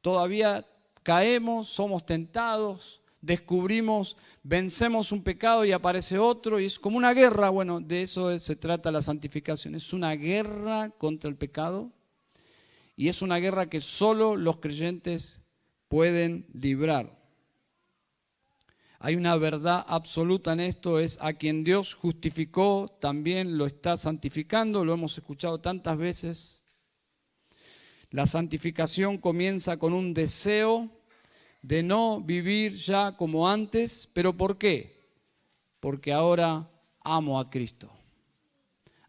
todavía 0.02 0.66
caemos, 1.02 1.68
somos 1.68 2.06
tentados, 2.06 3.03
descubrimos, 3.24 4.18
vencemos 4.44 5.14
un 5.14 5.24
pecado 5.24 5.64
y 5.64 5.72
aparece 5.72 6.20
otro, 6.20 6.60
y 6.60 6.66
es 6.66 6.78
como 6.78 6.98
una 6.98 7.14
guerra, 7.14 7.50
bueno, 7.50 7.80
de 7.80 8.04
eso 8.04 8.38
se 8.38 8.58
trata 8.58 8.92
la 8.92 9.02
santificación, 9.02 9.76
es 9.76 9.94
una 9.94 10.12
guerra 10.12 10.90
contra 10.90 11.30
el 11.30 11.38
pecado, 11.38 11.90
y 12.98 13.08
es 13.08 13.22
una 13.22 13.38
guerra 13.38 13.68
que 13.68 13.80
solo 13.80 14.36
los 14.36 14.58
creyentes 14.58 15.40
pueden 15.88 16.46
librar. 16.54 17.18
Hay 19.00 19.16
una 19.16 19.38
verdad 19.38 19.86
absoluta 19.88 20.52
en 20.52 20.60
esto, 20.60 21.00
es 21.00 21.18
a 21.22 21.34
quien 21.34 21.64
Dios 21.64 21.94
justificó, 21.94 22.98
también 23.00 23.58
lo 23.58 23.66
está 23.66 23.96
santificando, 23.96 24.84
lo 24.84 24.94
hemos 24.94 25.18
escuchado 25.18 25.62
tantas 25.62 25.98
veces. 25.98 26.62
La 28.10 28.28
santificación 28.28 29.18
comienza 29.18 29.78
con 29.78 29.94
un 29.94 30.14
deseo 30.14 30.90
de 31.64 31.82
no 31.82 32.22
vivir 32.22 32.76
ya 32.76 33.16
como 33.16 33.50
antes, 33.50 34.08
pero 34.14 34.34
¿por 34.34 34.58
qué? 34.58 35.02
Porque 35.80 36.12
ahora 36.12 36.70
amo 37.02 37.40
a 37.40 37.50
Cristo. 37.50 37.90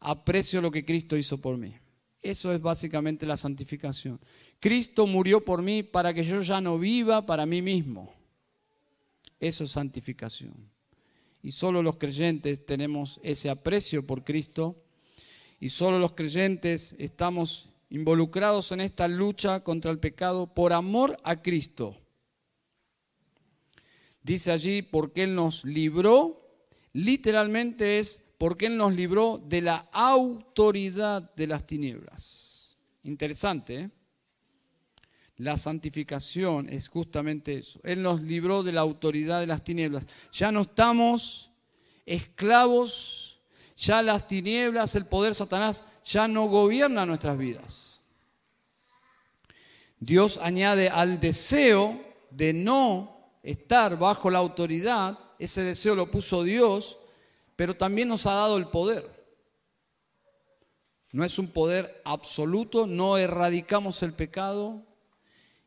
Aprecio 0.00 0.62
lo 0.62 0.70
que 0.70 0.84
Cristo 0.84 1.16
hizo 1.16 1.38
por 1.38 1.58
mí. 1.58 1.74
Eso 2.22 2.52
es 2.52 2.62
básicamente 2.62 3.26
la 3.26 3.36
santificación. 3.36 4.20
Cristo 4.60 5.06
murió 5.06 5.44
por 5.44 5.62
mí 5.62 5.82
para 5.82 6.14
que 6.14 6.24
yo 6.24 6.40
ya 6.40 6.60
no 6.60 6.78
viva 6.78 7.26
para 7.26 7.44
mí 7.44 7.60
mismo. 7.60 8.14
Eso 9.40 9.64
es 9.64 9.72
santificación. 9.72 10.54
Y 11.42 11.52
solo 11.52 11.82
los 11.82 11.96
creyentes 11.96 12.64
tenemos 12.64 13.20
ese 13.22 13.50
aprecio 13.50 14.06
por 14.06 14.24
Cristo 14.24 14.76
y 15.60 15.70
solo 15.70 15.98
los 15.98 16.12
creyentes 16.12 16.94
estamos 16.98 17.68
involucrados 17.90 18.70
en 18.72 18.80
esta 18.80 19.08
lucha 19.08 19.60
contra 19.60 19.90
el 19.90 19.98
pecado 19.98 20.46
por 20.46 20.72
amor 20.72 21.18
a 21.24 21.42
Cristo. 21.42 22.03
Dice 24.24 24.50
allí, 24.50 24.80
porque 24.80 25.24
Él 25.24 25.34
nos 25.34 25.64
libró, 25.64 26.40
literalmente 26.94 27.98
es 27.98 28.22
porque 28.38 28.66
Él 28.66 28.76
nos 28.78 28.94
libró 28.94 29.38
de 29.38 29.60
la 29.60 29.86
autoridad 29.92 31.30
de 31.36 31.46
las 31.46 31.66
tinieblas. 31.66 32.76
Interesante, 33.02 33.76
¿eh? 33.76 33.90
La 35.36 35.58
santificación 35.58 36.68
es 36.70 36.88
justamente 36.88 37.58
eso. 37.58 37.80
Él 37.82 38.02
nos 38.02 38.22
libró 38.22 38.62
de 38.62 38.72
la 38.72 38.80
autoridad 38.80 39.40
de 39.40 39.46
las 39.46 39.62
tinieblas. 39.62 40.06
Ya 40.32 40.50
no 40.50 40.62
estamos 40.62 41.50
esclavos, 42.06 43.40
ya 43.76 44.00
las 44.00 44.26
tinieblas, 44.26 44.94
el 44.94 45.06
poder 45.06 45.34
Satanás, 45.34 45.82
ya 46.04 46.28
no 46.28 46.46
gobierna 46.46 47.04
nuestras 47.04 47.36
vidas. 47.36 48.00
Dios 49.98 50.38
añade 50.38 50.88
al 50.88 51.20
deseo 51.20 52.00
de 52.30 52.52
no 52.52 53.13
estar 53.44 53.98
bajo 53.98 54.30
la 54.30 54.40
autoridad, 54.40 55.18
ese 55.38 55.62
deseo 55.62 55.94
lo 55.94 56.10
puso 56.10 56.42
Dios, 56.42 56.98
pero 57.54 57.76
también 57.76 58.08
nos 58.08 58.26
ha 58.26 58.32
dado 58.32 58.56
el 58.56 58.68
poder. 58.68 59.24
No 61.12 61.24
es 61.24 61.38
un 61.38 61.48
poder 61.48 62.02
absoluto, 62.04 62.86
no 62.88 63.18
erradicamos 63.18 64.02
el 64.02 64.14
pecado, 64.14 64.82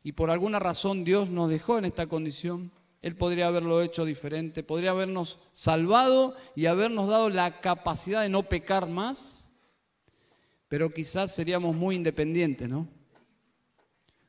y 0.02 0.12
por 0.12 0.30
alguna 0.30 0.58
razón 0.58 1.04
Dios 1.04 1.30
nos 1.30 1.48
dejó 1.48 1.78
en 1.78 1.86
esta 1.86 2.06
condición, 2.06 2.72
Él 3.00 3.16
podría 3.16 3.46
haberlo 3.46 3.80
hecho 3.80 4.04
diferente, 4.04 4.62
podría 4.62 4.90
habernos 4.90 5.38
salvado 5.52 6.36
y 6.54 6.66
habernos 6.66 7.08
dado 7.08 7.30
la 7.30 7.60
capacidad 7.60 8.22
de 8.22 8.28
no 8.28 8.42
pecar 8.42 8.88
más, 8.88 9.48
pero 10.68 10.92
quizás 10.92 11.34
seríamos 11.34 11.74
muy 11.74 11.94
independientes, 11.96 12.68
¿no? 12.68 12.88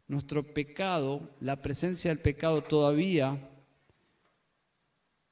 Nuestro 0.09 0.41
pecado, 0.41 1.29
la 1.39 1.61
presencia 1.61 2.09
del 2.09 2.17
pecado 2.17 2.63
todavía 2.63 3.47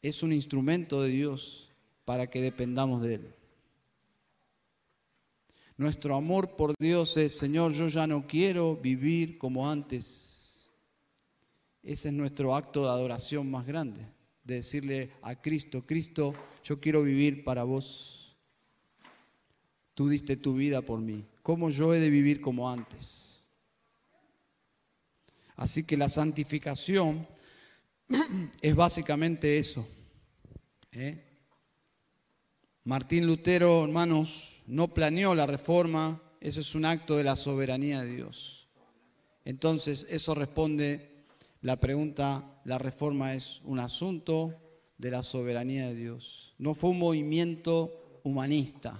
es 0.04 0.22
un 0.22 0.32
instrumento 0.32 1.02
de 1.02 1.10
Dios 1.10 1.72
para 2.06 2.30
que 2.30 2.44
dependamos 2.44 3.02
de 3.02 3.16
Él. 3.16 3.34
Nuestro 5.78 6.16
amor 6.16 6.56
por 6.56 6.76
Dios 6.80 7.18
es, 7.18 7.36
Señor, 7.36 7.74
yo 7.74 7.88
ya 7.88 8.06
no 8.06 8.28
quiero 8.28 8.76
vivir 8.76 9.40
como 9.40 9.68
antes. 9.68 10.70
Ese 11.82 12.10
es 12.10 12.14
nuestro 12.14 12.56
acto 12.56 12.84
de 12.84 12.90
adoración 12.90 13.50
más 13.50 13.66
grande, 13.66 14.02
de 14.44 14.56
decirle 14.56 15.10
a 15.24 15.42
Cristo, 15.42 15.88
Cristo, 15.88 16.36
yo 16.64 16.80
quiero 16.80 17.02
vivir 17.02 17.44
para 17.44 17.64
vos. 17.64 18.38
Tú 19.96 20.08
diste 20.08 20.38
tu 20.38 20.54
vida 20.54 20.84
por 20.84 21.00
mí. 21.00 21.26
¿Cómo 21.42 21.72
yo 21.72 21.96
he 21.96 22.00
de 22.00 22.12
vivir 22.12 22.42
como 22.42 22.70
antes? 22.70 23.27
Así 25.58 25.84
que 25.84 25.98
la 25.98 26.08
santificación 26.08 27.28
es 28.62 28.76
básicamente 28.76 29.60
eso. 29.60 29.86
¿eh? 30.94 31.24
Martín 32.86 33.28
Lutero, 33.28 33.84
hermanos, 33.84 34.62
no 34.66 34.88
planeó 34.94 35.36
la 35.36 35.46
reforma, 35.46 36.22
eso 36.40 36.62
es 36.62 36.74
un 36.74 36.86
acto 36.86 37.18
de 37.18 37.26
la 37.26 37.36
soberanía 37.36 38.02
de 38.02 38.16
Dios. 38.16 38.70
Entonces, 39.44 40.08
eso 40.10 40.34
responde 40.34 41.26
la 41.62 41.80
pregunta, 41.80 42.62
¿la 42.64 42.78
reforma 42.78 43.34
es 43.34 43.62
un 43.66 43.80
asunto 43.80 44.56
de 44.98 45.12
la 45.12 45.24
soberanía 45.24 45.88
de 45.88 45.96
Dios. 45.96 46.56
No 46.58 46.74
fue 46.74 46.90
un 46.90 47.00
movimiento 47.00 48.20
humanista. 48.24 49.00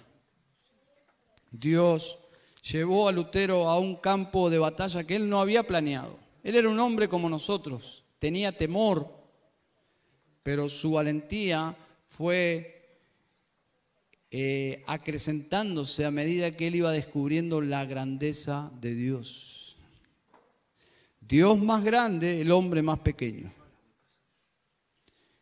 Dios 1.52 2.20
llevó 2.62 3.08
a 3.08 3.12
Lutero 3.12 3.68
a 3.68 3.80
un 3.80 3.96
campo 3.96 4.50
de 4.50 4.60
batalla 4.60 5.06
que 5.06 5.16
él 5.16 5.30
no 5.30 5.40
había 5.40 5.66
planeado. 5.66 6.20
Él 6.48 6.56
era 6.56 6.70
un 6.70 6.80
hombre 6.80 7.10
como 7.10 7.30
nosotros, 7.30 8.06
tenía 8.20 8.58
temor, 8.58 9.06
pero 10.44 10.70
su 10.70 10.92
valentía 10.92 11.76
fue 12.06 13.02
eh, 14.32 14.82
acrecentándose 14.88 16.06
a 16.06 16.12
medida 16.12 16.56
que 16.56 16.68
él 16.68 16.76
iba 16.78 16.94
descubriendo 16.94 17.60
la 17.60 17.84
grandeza 17.84 18.72
de 18.80 18.96
Dios. 18.96 19.76
Dios 21.20 21.60
más 21.60 21.84
grande, 21.84 22.40
el 22.40 22.52
hombre 22.52 22.82
más 22.82 23.00
pequeño. 23.00 23.52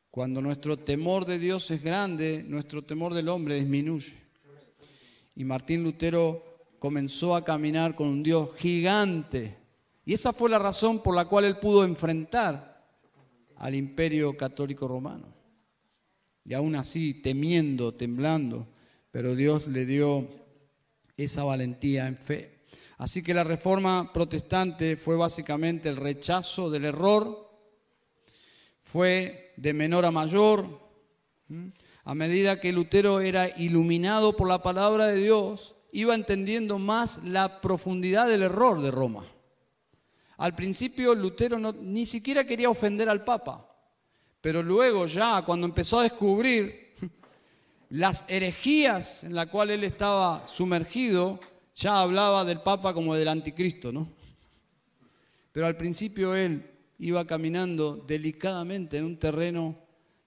Cuando 0.09 0.41
nuestro 0.41 0.75
temor 0.75 1.27
de 1.27 1.37
Dios 1.37 1.69
es 1.69 1.83
grande, 1.83 2.43
nuestro 2.47 2.83
temor 2.83 3.13
del 3.13 3.29
hombre 3.29 3.53
disminuye. 3.53 4.15
Y 5.35 5.43
Martín 5.43 5.83
Lutero 5.83 6.65
comenzó 6.79 7.35
a 7.35 7.45
caminar 7.45 7.95
con 7.95 8.07
un 8.07 8.23
Dios 8.23 8.55
gigante. 8.57 9.64
Y 10.05 10.13
esa 10.13 10.31
fue 10.33 10.49
la 10.49 10.59
razón 10.59 11.01
por 11.01 11.15
la 11.15 11.25
cual 11.25 11.45
él 11.45 11.57
pudo 11.57 11.83
enfrentar 11.83 12.85
al 13.57 13.73
imperio 13.73 14.37
católico 14.37 14.87
romano. 14.87 15.33
Y 16.45 16.53
aún 16.53 16.75
así, 16.75 17.15
temiendo, 17.15 17.95
temblando, 17.95 18.67
pero 19.09 19.35
Dios 19.35 19.67
le 19.67 19.85
dio 19.85 20.29
esa 21.17 21.43
valentía 21.43 22.07
en 22.07 22.17
fe. 22.17 22.65
Así 22.97 23.23
que 23.23 23.33
la 23.33 23.43
reforma 23.43 24.13
protestante 24.13 24.95
fue 24.95 25.15
básicamente 25.15 25.89
el 25.89 25.97
rechazo 25.97 26.69
del 26.69 26.85
error, 26.85 27.49
fue 28.81 29.53
de 29.57 29.73
menor 29.73 30.05
a 30.05 30.11
mayor. 30.11 30.65
A 32.03 32.13
medida 32.13 32.59
que 32.59 32.71
Lutero 32.71 33.21
era 33.21 33.49
iluminado 33.57 34.35
por 34.35 34.47
la 34.47 34.61
palabra 34.61 35.07
de 35.07 35.19
Dios, 35.19 35.75
iba 35.91 36.13
entendiendo 36.13 36.77
más 36.77 37.23
la 37.23 37.61
profundidad 37.61 38.27
del 38.27 38.43
error 38.43 38.81
de 38.81 38.91
Roma. 38.91 39.25
Al 40.37 40.55
principio 40.55 41.15
Lutero 41.15 41.57
ni 41.73 42.05
siquiera 42.05 42.43
quería 42.45 42.69
ofender 42.69 43.09
al 43.09 43.23
Papa, 43.23 43.69
pero 44.41 44.61
luego 44.61 45.05
ya 45.05 45.41
cuando 45.43 45.65
empezó 45.65 45.99
a 45.99 46.03
descubrir 46.03 46.93
las 47.89 48.25
herejías 48.27 49.23
en 49.23 49.33
las 49.33 49.47
cuales 49.47 49.77
él 49.77 49.83
estaba 49.85 50.47
sumergido, 50.47 51.39
ya 51.75 52.01
hablaba 52.01 52.45
del 52.45 52.61
Papa 52.61 52.93
como 52.93 53.15
del 53.15 53.27
anticristo, 53.27 53.91
¿no? 53.91 54.09
Pero 55.51 55.67
al 55.67 55.77
principio 55.77 56.35
él 56.35 56.69
iba 56.99 57.25
caminando 57.25 57.95
delicadamente 57.95 58.97
en 58.97 59.05
un 59.05 59.17
terreno 59.17 59.77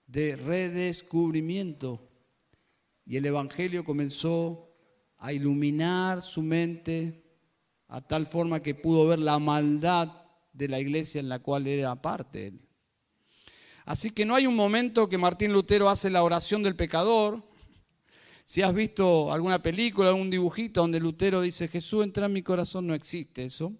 de 0.06 0.36
redescubrimiento 0.36 2.08
y 3.04 3.16
el 3.16 3.26
Evangelio 3.26 3.84
comenzó 3.84 4.70
a 5.18 5.32
iluminar 5.32 6.22
su 6.22 6.42
mente 6.42 7.27
a 7.88 8.00
tal 8.00 8.26
forma 8.26 8.62
que 8.62 8.74
pudo 8.74 9.06
ver 9.08 9.18
la 9.18 9.38
maldad 9.38 10.12
de 10.52 10.68
la 10.68 10.78
iglesia 10.78 11.20
en 11.20 11.28
la 11.28 11.38
cual 11.38 11.66
era 11.66 12.00
parte. 12.00 12.52
Así 13.84 14.10
que 14.10 14.24
no 14.24 14.34
hay 14.34 14.46
un 14.46 14.54
momento 14.54 15.08
que 15.08 15.18
Martín 15.18 15.52
Lutero 15.52 15.88
hace 15.88 16.10
la 16.10 16.22
oración 16.22 16.62
del 16.62 16.76
pecador. 16.76 17.42
Si 18.44 18.62
has 18.62 18.74
visto 18.74 19.32
alguna 19.32 19.62
película, 19.62 20.08
algún 20.08 20.30
dibujito 20.30 20.80
donde 20.80 21.00
Lutero 21.00 21.40
dice, 21.40 21.68
Jesús 21.68 22.04
entra 22.04 22.26
en 22.26 22.32
mi 22.32 22.42
corazón, 22.42 22.86
no 22.86 22.94
existe 22.94 23.44
eso 23.44 23.72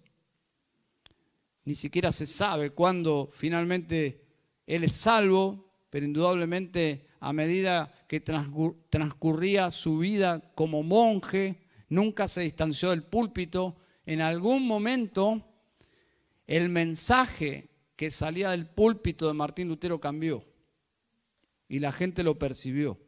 ni 1.69 1.75
siquiera 1.75 2.11
se 2.11 2.25
sabe 2.25 2.71
cuándo 2.71 3.29
finalmente 3.31 4.25
él 4.65 4.83
es 4.83 4.95
salvo, 4.95 5.71
pero 5.91 6.03
indudablemente 6.03 7.05
a 7.19 7.31
medida 7.31 7.93
que 8.07 8.21
transcurría 8.21 9.69
su 9.69 9.99
vida 9.99 10.51
como 10.55 10.81
monje, 10.81 11.59
nunca 11.87 12.27
se 12.27 12.41
distanció 12.41 12.89
del 12.89 13.03
púlpito, 13.03 13.75
en 14.09 14.21
algún 14.21 14.65
momento 14.65 15.45
el 16.47 16.67
mensaje 16.69 17.69
que 17.95 18.09
salía 18.09 18.49
del 18.49 18.65
púlpito 18.65 19.27
de 19.27 19.35
Martín 19.35 19.67
Lutero 19.67 20.01
cambió 20.01 20.43
y 21.67 21.77
la 21.77 21.91
gente 21.91 22.23
lo 22.23 22.39
percibió. 22.39 22.99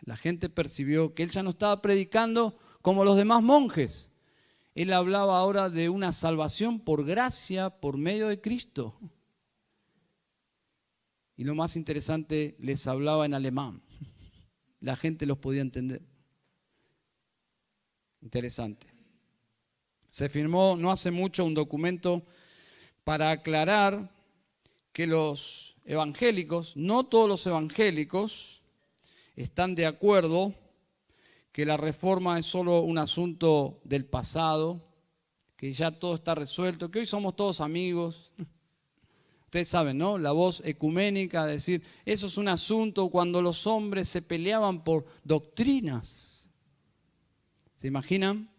La 0.00 0.16
gente 0.16 0.48
percibió 0.48 1.14
que 1.14 1.22
él 1.22 1.28
ya 1.28 1.42
no 1.42 1.50
estaba 1.50 1.82
predicando 1.82 2.58
como 2.80 3.04
los 3.04 3.18
demás 3.18 3.42
monjes, 3.42 4.10
él 4.74 4.90
hablaba 4.94 5.38
ahora 5.38 5.68
de 5.68 5.90
una 5.90 6.14
salvación 6.14 6.80
por 6.80 7.04
gracia, 7.04 7.68
por 7.68 7.98
medio 7.98 8.28
de 8.28 8.40
Cristo. 8.40 8.98
Y 11.36 11.44
lo 11.44 11.54
más 11.54 11.76
interesante, 11.76 12.56
les 12.58 12.86
hablaba 12.86 13.26
en 13.26 13.34
alemán. 13.34 13.82
La 14.80 14.96
gente 14.96 15.26
los 15.26 15.36
podía 15.36 15.60
entender. 15.60 16.00
Interesante. 18.22 18.89
Se 20.10 20.28
firmó 20.28 20.76
no 20.76 20.90
hace 20.90 21.12
mucho 21.12 21.44
un 21.44 21.54
documento 21.54 22.24
para 23.04 23.30
aclarar 23.30 24.12
que 24.92 25.06
los 25.06 25.76
evangélicos, 25.84 26.76
no 26.76 27.04
todos 27.04 27.28
los 27.28 27.46
evangélicos, 27.46 28.62
están 29.36 29.76
de 29.76 29.86
acuerdo 29.86 30.52
que 31.52 31.64
la 31.64 31.76
reforma 31.76 32.40
es 32.40 32.46
solo 32.46 32.80
un 32.80 32.98
asunto 32.98 33.80
del 33.84 34.04
pasado, 34.04 34.84
que 35.56 35.72
ya 35.72 35.92
todo 35.92 36.16
está 36.16 36.34
resuelto, 36.34 36.90
que 36.90 36.98
hoy 36.98 37.06
somos 37.06 37.36
todos 37.36 37.60
amigos. 37.60 38.32
Ustedes 39.44 39.68
saben, 39.68 39.96
¿no? 39.96 40.18
La 40.18 40.32
voz 40.32 40.60
ecuménica, 40.64 41.46
decir, 41.46 41.84
eso 42.04 42.26
es 42.26 42.36
un 42.36 42.48
asunto 42.48 43.10
cuando 43.10 43.40
los 43.42 43.64
hombres 43.68 44.08
se 44.08 44.22
peleaban 44.22 44.82
por 44.82 45.06
doctrinas. 45.22 46.50
¿Se 47.76 47.86
imaginan? 47.86 48.50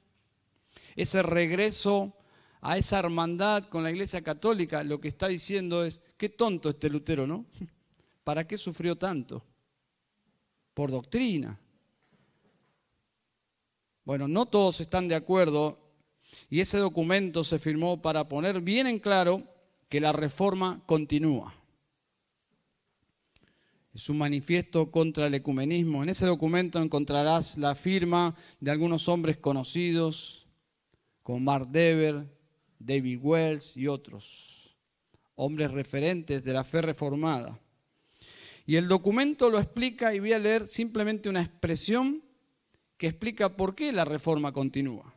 Ese 0.96 1.24
regreso 1.24 2.16
a 2.62 2.78
esa 2.78 3.00
hermandad 3.00 3.66
con 3.66 3.84
la 3.84 3.92
Iglesia 3.92 4.22
Católica, 4.22 4.84
lo 4.84 5.02
que 5.02 5.08
está 5.08 5.28
diciendo 5.28 5.84
es, 5.84 6.02
qué 6.18 6.30
tonto 6.30 6.70
este 6.70 6.90
Lutero, 6.90 7.26
¿no? 7.26 7.46
¿Para 8.24 8.48
qué 8.48 8.58
sufrió 8.58 8.96
tanto? 8.96 9.44
Por 10.74 10.92
doctrina. 10.92 11.60
Bueno, 14.04 14.28
no 14.28 14.46
todos 14.46 14.80
están 14.80 15.08
de 15.08 15.16
acuerdo 15.16 15.78
y 16.50 16.60
ese 16.60 16.78
documento 16.78 17.44
se 17.44 17.60
firmó 17.60 18.02
para 18.02 18.28
poner 18.28 18.62
bien 18.62 18.88
en 18.88 19.00
claro 19.00 19.44
que 19.90 20.00
la 20.00 20.12
reforma 20.12 20.82
continúa. 20.86 21.54
Es 23.94 24.08
un 24.10 24.18
manifiesto 24.18 24.90
contra 24.90 25.28
el 25.28 25.34
ecumenismo. 25.34 26.02
En 26.02 26.10
ese 26.10 26.26
documento 26.26 26.82
encontrarás 26.82 27.58
la 27.58 27.76
firma 27.76 28.36
de 28.62 28.72
algunos 28.72 29.10
hombres 29.10 29.38
conocidos, 29.38 30.48
como 31.24 31.40
Mark 31.40 31.68
Dever, 31.70 32.28
David 32.80 33.20
Wells 33.22 33.78
y 33.78 33.88
otros, 33.88 34.76
hombres 35.36 35.72
referentes 35.72 36.44
de 36.44 36.54
la 36.54 36.64
fe 36.64 36.82
reformada. 36.82 37.60
Y 38.66 38.76
el 38.76 38.88
documento 38.88 39.50
lo 39.50 39.60
explica 39.60 40.14
y 40.14 40.20
voy 40.20 40.34
a 40.34 40.40
leer 40.40 40.68
simplemente 40.68 41.30
una 41.30 41.42
expresión 41.42 42.24
que 42.98 43.08
explica 43.08 43.56
por 43.56 43.76
qué 43.76 43.92
la 43.92 44.06
reforma 44.06 44.52
continúa. 44.52 45.14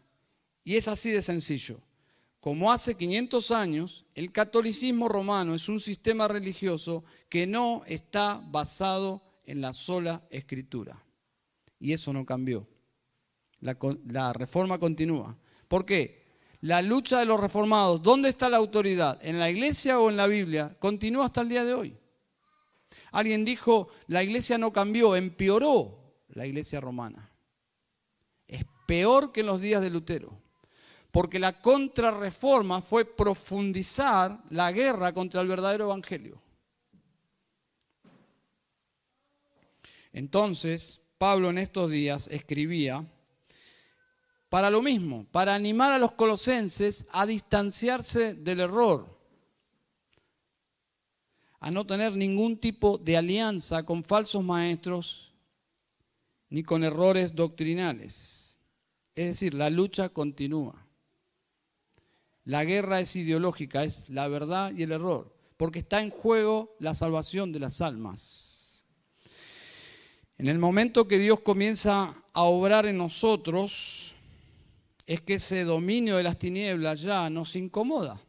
Y 0.65 0.77
es 0.77 0.89
así 0.89 1.11
de 1.11 1.21
sencillo. 1.21 1.81
Como 2.41 2.73
hace 2.73 2.95
500 2.95 3.51
años, 3.53 4.05
el 4.15 4.33
catolicismo 4.33 5.09
romano 5.09 5.55
es 5.55 5.69
un 5.69 5.81
sistema 5.81 6.29
religioso 6.29 7.05
que 7.29 7.47
no 7.47 7.83
está 7.87 8.43
basado 8.51 9.23
en 9.47 9.61
la 9.61 9.73
sola 9.73 10.23
escritura. 10.31 11.03
Y 11.79 11.93
eso 11.93 12.13
no 12.13 12.25
cambió. 12.25 12.67
La, 13.61 14.33
reforma 14.33 14.79
continúa. 14.79 15.39
¿Por 15.75 15.85
qué? 15.85 16.23
La 16.61 16.83
lucha 16.83 17.19
de 17.19 17.27
los 17.27 17.41
reformados, 17.41 18.01
¿dónde 18.01 18.29
está 18.29 18.49
la 18.49 18.59
autoridad? 18.59 19.19
¿En 19.23 19.41
la 19.41 19.51
iglesia 19.51 19.99
o 19.99 20.09
en 20.09 20.17
la 20.17 20.29
Biblia? 20.29 20.77
Continúa 20.79 21.25
hasta 21.25 21.41
el 21.41 21.49
día 21.49 21.65
de 21.65 21.75
hoy. 21.75 21.99
Alguien 23.11 23.45
dijo, 23.45 23.89
la 24.07 24.23
iglesia 24.23 24.57
no 24.57 24.73
cambió, 24.73 25.17
empeoró 25.17 26.15
la 26.29 26.47
iglesia 26.47 26.81
romana 26.81 27.35
peor 28.87 29.33
que 29.33 29.41
en 29.41 29.47
los 29.47 29.61
días 29.61 29.83
de 29.83 29.91
Lutero. 29.91 30.41
Porque 31.11 31.39
la 31.39 31.61
contrarreforma 31.61 32.83
fue 32.83 33.05
profundizar 33.05 34.43
la 34.51 34.73
guerra 34.73 35.13
contra 35.13 35.41
el 35.41 35.49
verdadero 35.49 35.85
evangelio. 35.85 36.41
Entonces, 40.13 41.01
Pablo 41.19 41.51
en 41.51 41.59
estos 41.59 41.91
días 41.91 42.29
escribía 42.29 43.05
para 44.55 44.71
lo 44.71 44.83
mismo, 44.83 45.27
para 45.33 45.53
animar 45.53 45.91
a 45.91 45.99
los 45.99 46.13
colosenses 46.13 47.07
a 47.11 47.27
distanciarse 47.27 48.35
del 48.35 48.61
error, 48.61 49.19
a 51.59 51.73
no 51.73 51.85
tener 51.85 52.13
ningún 52.13 52.61
tipo 52.61 52.97
de 52.97 53.17
alianza 53.17 53.83
con 53.83 54.05
falsos 54.05 54.45
maestros 54.45 55.33
ni 56.51 56.63
con 56.63 56.85
errores 56.85 57.35
doctrinales. 57.35 58.61
Es 59.17 59.27
decir, 59.27 59.55
la 59.55 59.71
lucha 59.71 60.11
continúa. 60.11 60.87
La 62.45 62.65
guerra 62.65 63.01
es 63.01 63.17
ideológica, 63.17 63.83
es 63.83 64.09
la 64.09 64.29
verdad 64.29 64.73
y 64.73 64.85
el 64.85 64.93
error, 64.93 65.37
porque 65.57 65.81
está 65.81 66.01
en 66.01 66.11
juego 66.11 66.77
la 66.79 66.95
salvación 66.95 67.51
de 67.51 67.59
las 67.59 67.81
almas. 67.81 68.85
En 70.39 70.47
el 70.47 70.61
momento 70.61 71.09
que 71.09 71.19
Dios 71.19 71.41
comienza 71.41 72.23
a 72.33 72.43
obrar 72.45 72.87
en 72.87 72.99
nosotros, 72.99 74.14
es 75.07 75.21
que 75.21 75.35
ese 75.35 75.65
dominio 75.65 76.17
de 76.17 76.23
las 76.23 76.39
tinieblas 76.39 77.01
ya 77.03 77.29
nos 77.31 77.57
incomoda. 77.57 78.21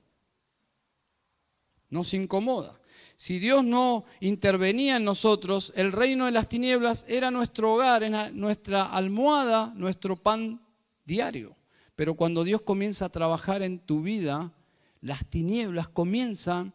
Nos 1.90 2.14
incomoda. 2.14 2.80
Si 3.18 3.40
Dios 3.40 3.64
no 3.64 4.06
intervenía 4.20 4.98
en 4.98 5.06
nosotros, 5.06 5.72
el 5.76 5.94
reino 5.94 6.26
de 6.26 6.32
las 6.32 6.50
tinieblas 6.50 7.06
era 7.08 7.32
nuestro 7.32 7.74
hogar, 7.74 8.04
era 8.04 8.30
nuestra 8.30 8.86
almohada, 8.86 9.74
nuestro 9.76 10.18
pan 10.18 10.62
diario. 11.06 11.56
Pero 11.96 12.16
cuando 12.16 12.44
Dios 12.44 12.62
comienza 12.62 13.06
a 13.06 13.10
trabajar 13.10 13.62
en 13.62 13.80
tu 13.80 14.02
vida, 14.02 14.54
las 15.00 15.26
tinieblas 15.30 15.88
comienzan 15.88 16.74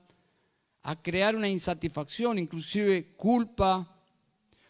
a 0.82 1.02
crear 1.02 1.36
una 1.36 1.48
insatisfacción, 1.48 2.38
inclusive 2.38 3.14
culpa, 3.16 4.00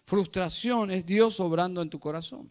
frustración, 0.05 0.91
es 0.91 1.07
Dios 1.07 1.39
obrando 1.39 1.83
en 1.83 1.91
tu 1.91 2.01
corazón. 2.01 2.51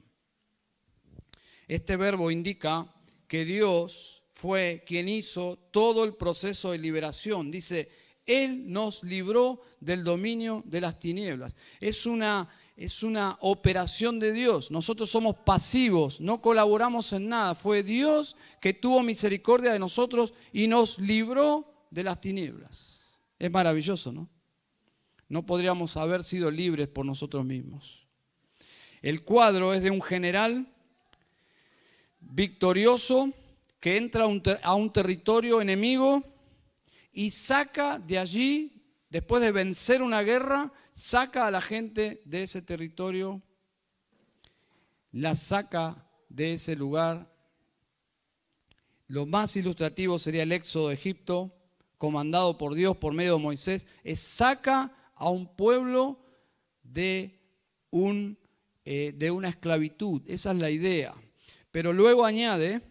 Este 1.69 1.97
verbo 1.97 2.31
indica 2.31 2.91
que 3.27 3.45
Dios 3.45 4.23
fue 4.31 4.83
quien 4.87 5.07
hizo 5.07 5.55
todo 5.69 6.03
el 6.03 6.15
proceso 6.15 6.71
de 6.71 6.79
liberación. 6.79 7.51
Dice, 7.51 7.89
Él 8.25 8.73
nos 8.73 9.03
libró 9.03 9.61
del 9.79 10.03
dominio 10.03 10.63
de 10.65 10.81
las 10.81 10.97
tinieblas. 10.97 11.55
Es 11.79 12.07
una, 12.07 12.49
es 12.75 13.03
una 13.03 13.37
operación 13.41 14.19
de 14.19 14.33
Dios. 14.33 14.71
Nosotros 14.71 15.11
somos 15.11 15.35
pasivos, 15.45 16.19
no 16.19 16.41
colaboramos 16.41 17.13
en 17.13 17.29
nada. 17.29 17.53
Fue 17.53 17.83
Dios 17.83 18.35
que 18.59 18.73
tuvo 18.73 19.03
misericordia 19.03 19.71
de 19.71 19.77
nosotros 19.77 20.33
y 20.51 20.65
nos 20.65 20.97
libró 20.97 21.85
de 21.91 22.03
las 22.03 22.19
tinieblas. 22.19 23.19
Es 23.37 23.51
maravilloso, 23.51 24.11
¿no? 24.11 24.27
No 25.27 25.45
podríamos 25.45 25.95
haber 25.97 26.23
sido 26.23 26.49
libres 26.49 26.87
por 26.87 27.05
nosotros 27.05 27.45
mismos. 27.45 28.07
El 29.03 29.23
cuadro 29.23 29.75
es 29.75 29.83
de 29.83 29.91
un 29.91 30.01
general 30.01 30.73
victorioso 32.29 33.33
que 33.79 33.97
entra 33.97 34.25
a 34.63 34.75
un, 34.75 34.93
territorio 34.93 35.61
enemigo 35.61 36.23
y 37.11 37.31
saca 37.31 37.99
de 37.99 38.19
allí, 38.19 38.83
después 39.09 39.41
de 39.41 39.51
vencer 39.51 40.01
una 40.01 40.21
guerra, 40.21 40.71
saca 40.91 41.47
a 41.47 41.51
la 41.51 41.61
gente 41.61 42.21
de 42.25 42.43
ese 42.43 42.61
territorio, 42.61 43.41
la 45.11 45.35
saca 45.35 46.07
de 46.27 46.53
ese 46.53 46.75
lugar. 46.75 47.33
Lo 49.07 49.25
más 49.25 49.55
ilustrativo 49.55 50.19
sería 50.19 50.43
el 50.43 50.51
éxodo 50.51 50.89
de 50.89 50.93
Egipto, 50.93 51.55
comandado 51.97 52.57
por 52.57 52.75
Dios 52.75 52.95
por 52.97 53.13
medio 53.13 53.37
de 53.37 53.43
Moisés, 53.43 53.87
es 54.03 54.19
saca 54.19 54.93
a 55.15 55.29
un 55.29 55.47
pueblo 55.55 56.19
de, 56.83 57.39
un, 57.89 58.37
eh, 58.85 59.13
de 59.17 59.31
una 59.31 59.49
esclavitud. 59.49 60.21
Esa 60.27 60.51
es 60.51 60.57
la 60.57 60.69
idea. 60.69 61.13
Pero 61.79 61.93
luego 61.93 62.25
añade, 62.25 62.81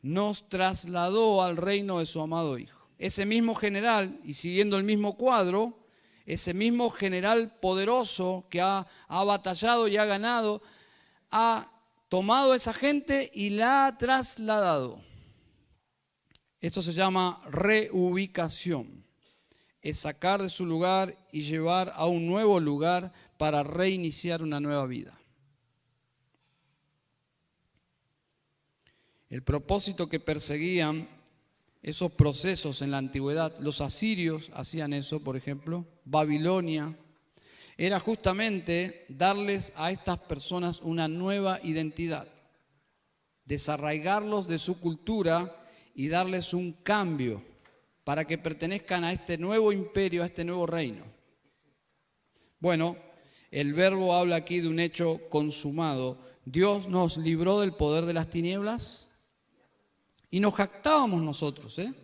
nos 0.00 0.48
trasladó 0.48 1.42
al 1.42 1.58
reino 1.58 1.98
de 1.98 2.06
su 2.06 2.18
amado 2.18 2.56
Hijo. 2.56 2.88
Ese 2.96 3.26
mismo 3.26 3.54
general, 3.54 4.18
y 4.24 4.32
siguiendo 4.32 4.78
el 4.78 4.84
mismo 4.84 5.18
cuadro, 5.18 5.78
ese 6.24 6.54
mismo 6.54 6.88
general 6.88 7.58
poderoso 7.60 8.46
que 8.48 8.62
ha, 8.62 8.86
batallado 9.06 9.86
y 9.86 9.98
ha 9.98 10.06
ganado, 10.06 10.62
ha 11.30 11.70
tomado 12.08 12.52
a 12.52 12.56
esa 12.56 12.72
gente 12.72 13.30
y 13.34 13.50
la 13.50 13.84
ha 13.84 13.98
trasladado. 13.98 15.02
Esto 16.62 16.80
se 16.80 16.94
llama 16.94 17.42
reubicación. 17.50 19.04
Es 19.82 19.98
sacar 19.98 20.40
de 20.40 20.48
su 20.48 20.64
lugar 20.64 21.14
y 21.32 21.42
llevar 21.42 21.92
a 21.96 22.06
un 22.06 22.26
nuevo 22.26 22.60
lugar 22.60 23.12
para 23.36 23.62
reiniciar 23.62 24.42
una 24.42 24.58
nueva 24.58 24.86
vida. 24.86 25.17
El 29.30 29.42
propósito 29.42 30.08
que 30.08 30.20
perseguían 30.20 31.06
esos 31.82 32.10
procesos 32.12 32.80
en 32.80 32.90
la 32.90 32.98
antigüedad, 32.98 33.54
los 33.60 33.80
asirios 33.80 34.50
hacían 34.54 34.92
eso, 34.92 35.20
por 35.20 35.36
ejemplo, 35.36 35.86
Babilonia, 36.04 36.96
era 37.76 38.00
justamente 38.00 39.04
darles 39.08 39.72
a 39.76 39.90
estas 39.90 40.18
personas 40.18 40.80
una 40.82 41.06
nueva 41.08 41.60
identidad, 41.62 42.26
desarraigarlos 43.44 44.48
de 44.48 44.58
su 44.58 44.80
cultura 44.80 45.64
y 45.94 46.08
darles 46.08 46.54
un 46.54 46.72
cambio 46.72 47.42
para 48.04 48.24
que 48.24 48.38
pertenezcan 48.38 49.04
a 49.04 49.12
este 49.12 49.36
nuevo 49.36 49.70
imperio, 49.70 50.22
a 50.22 50.26
este 50.26 50.44
nuevo 50.44 50.66
reino. 50.66 51.04
Bueno, 52.58 52.96
el 53.50 53.74
verbo 53.74 54.14
habla 54.14 54.36
aquí 54.36 54.60
de 54.60 54.68
un 54.68 54.80
hecho 54.80 55.20
consumado. 55.28 56.18
Dios 56.44 56.88
nos 56.88 57.18
libró 57.18 57.60
del 57.60 57.74
poder 57.74 58.06
de 58.06 58.14
las 58.14 58.30
tinieblas 58.30 59.07
y 60.30 60.40
nos 60.40 60.54
jactábamos 60.54 61.22
nosotros, 61.22 61.78
¿eh? 61.78 61.94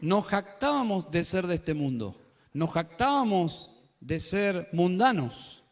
Nos 0.00 0.26
jactábamos 0.26 1.10
de 1.10 1.24
ser 1.24 1.46
de 1.46 1.54
este 1.54 1.74
mundo. 1.74 2.16
Nos 2.52 2.70
jactábamos 2.70 3.72
de 4.00 4.18
ser 4.18 4.68
mundanos. 4.72 5.62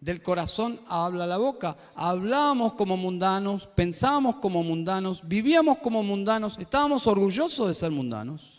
Del 0.00 0.22
corazón 0.22 0.80
habla 0.88 1.26
la 1.26 1.38
boca. 1.38 1.76
Hablábamos 1.94 2.74
como 2.74 2.96
mundanos, 2.96 3.66
pensábamos 3.68 4.36
como 4.36 4.62
mundanos, 4.62 5.26
vivíamos 5.26 5.78
como 5.78 6.02
mundanos, 6.02 6.58
estábamos 6.58 7.06
orgullosos 7.06 7.68
de 7.68 7.74
ser 7.74 7.90
mundanos. 7.90 8.56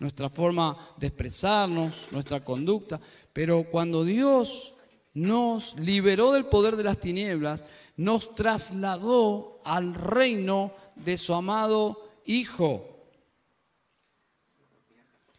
Nuestra 0.00 0.28
forma 0.28 0.76
de 0.98 1.06
expresarnos, 1.06 2.08
nuestra 2.10 2.44
conducta. 2.44 3.00
Pero 3.32 3.64
cuando 3.70 4.04
Dios 4.04 4.74
nos 5.14 5.78
liberó 5.78 6.32
del 6.32 6.46
poder 6.46 6.76
de 6.76 6.84
las 6.84 6.98
tinieblas, 6.98 7.64
nos 7.96 8.34
trasladó 8.34 9.60
al 9.64 9.94
reino 9.94 10.74
de 10.96 11.16
su 11.16 11.34
amado 11.34 12.10
Hijo. 12.24 12.88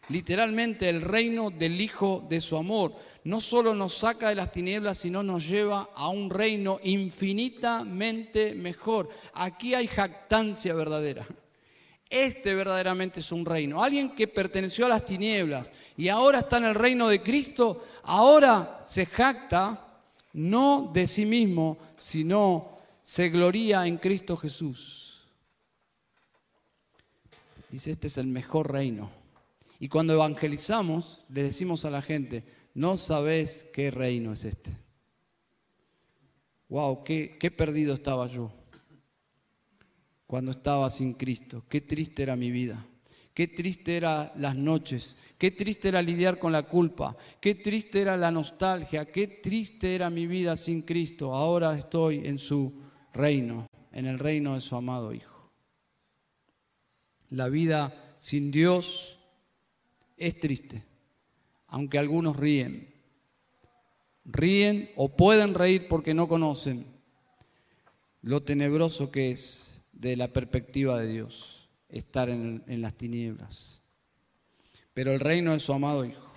Literalmente 0.08 0.88
el 0.90 1.00
reino 1.00 1.50
del 1.50 1.80
Hijo 1.80 2.24
de 2.28 2.40
su 2.40 2.56
amor. 2.56 2.94
No 3.24 3.40
solo 3.40 3.74
nos 3.74 3.94
saca 3.94 4.28
de 4.28 4.34
las 4.34 4.52
tinieblas, 4.52 4.98
sino 4.98 5.22
nos 5.22 5.48
lleva 5.48 5.88
a 5.94 6.08
un 6.10 6.28
reino 6.28 6.78
infinitamente 6.82 8.54
mejor. 8.54 9.08
Aquí 9.32 9.74
hay 9.74 9.86
jactancia 9.86 10.74
verdadera. 10.74 11.26
Este 12.10 12.54
verdaderamente 12.54 13.20
es 13.20 13.32
un 13.32 13.46
reino. 13.46 13.82
Alguien 13.82 14.14
que 14.14 14.28
perteneció 14.28 14.84
a 14.86 14.90
las 14.90 15.06
tinieblas 15.06 15.72
y 15.96 16.08
ahora 16.08 16.40
está 16.40 16.58
en 16.58 16.66
el 16.66 16.74
reino 16.74 17.08
de 17.08 17.22
Cristo, 17.22 17.84
ahora 18.02 18.82
se 18.84 19.06
jacta 19.06 19.83
no 20.34 20.90
de 20.92 21.06
sí 21.06 21.24
mismo, 21.24 21.78
sino 21.96 22.76
se 23.02 23.30
gloría 23.30 23.86
en 23.86 23.96
Cristo 23.96 24.36
Jesús. 24.36 25.26
Dice, 27.70 27.92
este 27.92 28.08
es 28.08 28.18
el 28.18 28.26
mejor 28.26 28.70
reino. 28.70 29.10
Y 29.80 29.88
cuando 29.88 30.12
evangelizamos, 30.12 31.24
le 31.28 31.44
decimos 31.44 31.84
a 31.84 31.90
la 31.90 32.02
gente, 32.02 32.44
no 32.74 32.96
sabes 32.96 33.66
qué 33.72 33.90
reino 33.90 34.32
es 34.32 34.44
este. 34.44 34.76
Wow, 36.68 37.04
qué, 37.04 37.36
qué 37.38 37.50
perdido 37.50 37.94
estaba 37.94 38.26
yo 38.26 38.52
cuando 40.26 40.50
estaba 40.50 40.90
sin 40.90 41.12
Cristo. 41.14 41.64
Qué 41.68 41.80
triste 41.80 42.22
era 42.22 42.34
mi 42.34 42.50
vida. 42.50 42.84
Qué 43.34 43.48
triste 43.48 43.96
eran 43.96 44.30
las 44.36 44.54
noches, 44.54 45.18
qué 45.36 45.50
triste 45.50 45.88
era 45.88 46.00
lidiar 46.00 46.38
con 46.38 46.52
la 46.52 46.62
culpa, 46.62 47.16
qué 47.40 47.56
triste 47.56 48.00
era 48.00 48.16
la 48.16 48.30
nostalgia, 48.30 49.10
qué 49.10 49.26
triste 49.26 49.96
era 49.96 50.08
mi 50.08 50.28
vida 50.28 50.56
sin 50.56 50.82
Cristo. 50.82 51.34
Ahora 51.34 51.76
estoy 51.76 52.22
en 52.24 52.38
su 52.38 52.72
reino, 53.12 53.66
en 53.90 54.06
el 54.06 54.20
reino 54.20 54.54
de 54.54 54.60
su 54.60 54.76
amado 54.76 55.12
Hijo. 55.12 55.50
La 57.30 57.48
vida 57.48 58.14
sin 58.20 58.52
Dios 58.52 59.18
es 60.16 60.38
triste, 60.38 60.84
aunque 61.66 61.98
algunos 61.98 62.36
ríen. 62.36 62.94
Ríen 64.26 64.90
o 64.94 65.16
pueden 65.16 65.54
reír 65.54 65.88
porque 65.88 66.14
no 66.14 66.28
conocen 66.28 66.86
lo 68.22 68.44
tenebroso 68.44 69.10
que 69.10 69.32
es 69.32 69.82
de 69.92 70.16
la 70.16 70.32
perspectiva 70.32 71.00
de 71.00 71.08
Dios 71.08 71.53
estar 71.94 72.28
en, 72.28 72.62
las 72.66 72.94
tinieblas. 72.94 73.80
Pero 74.92 75.12
el 75.12 75.20
reino 75.20 75.52
de 75.52 75.60
su 75.60 75.72
amado 75.72 76.04
Hijo, 76.04 76.34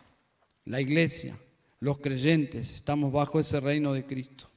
la 0.66 0.80
iglesia, 0.80 1.38
los 1.80 1.97
creyentes, 1.97 2.74
estamos 2.74 3.12
bajo 3.12 3.39
ese 3.39 3.60
reino 3.60 3.93
de 3.93 4.05
Cristo. 4.05 4.49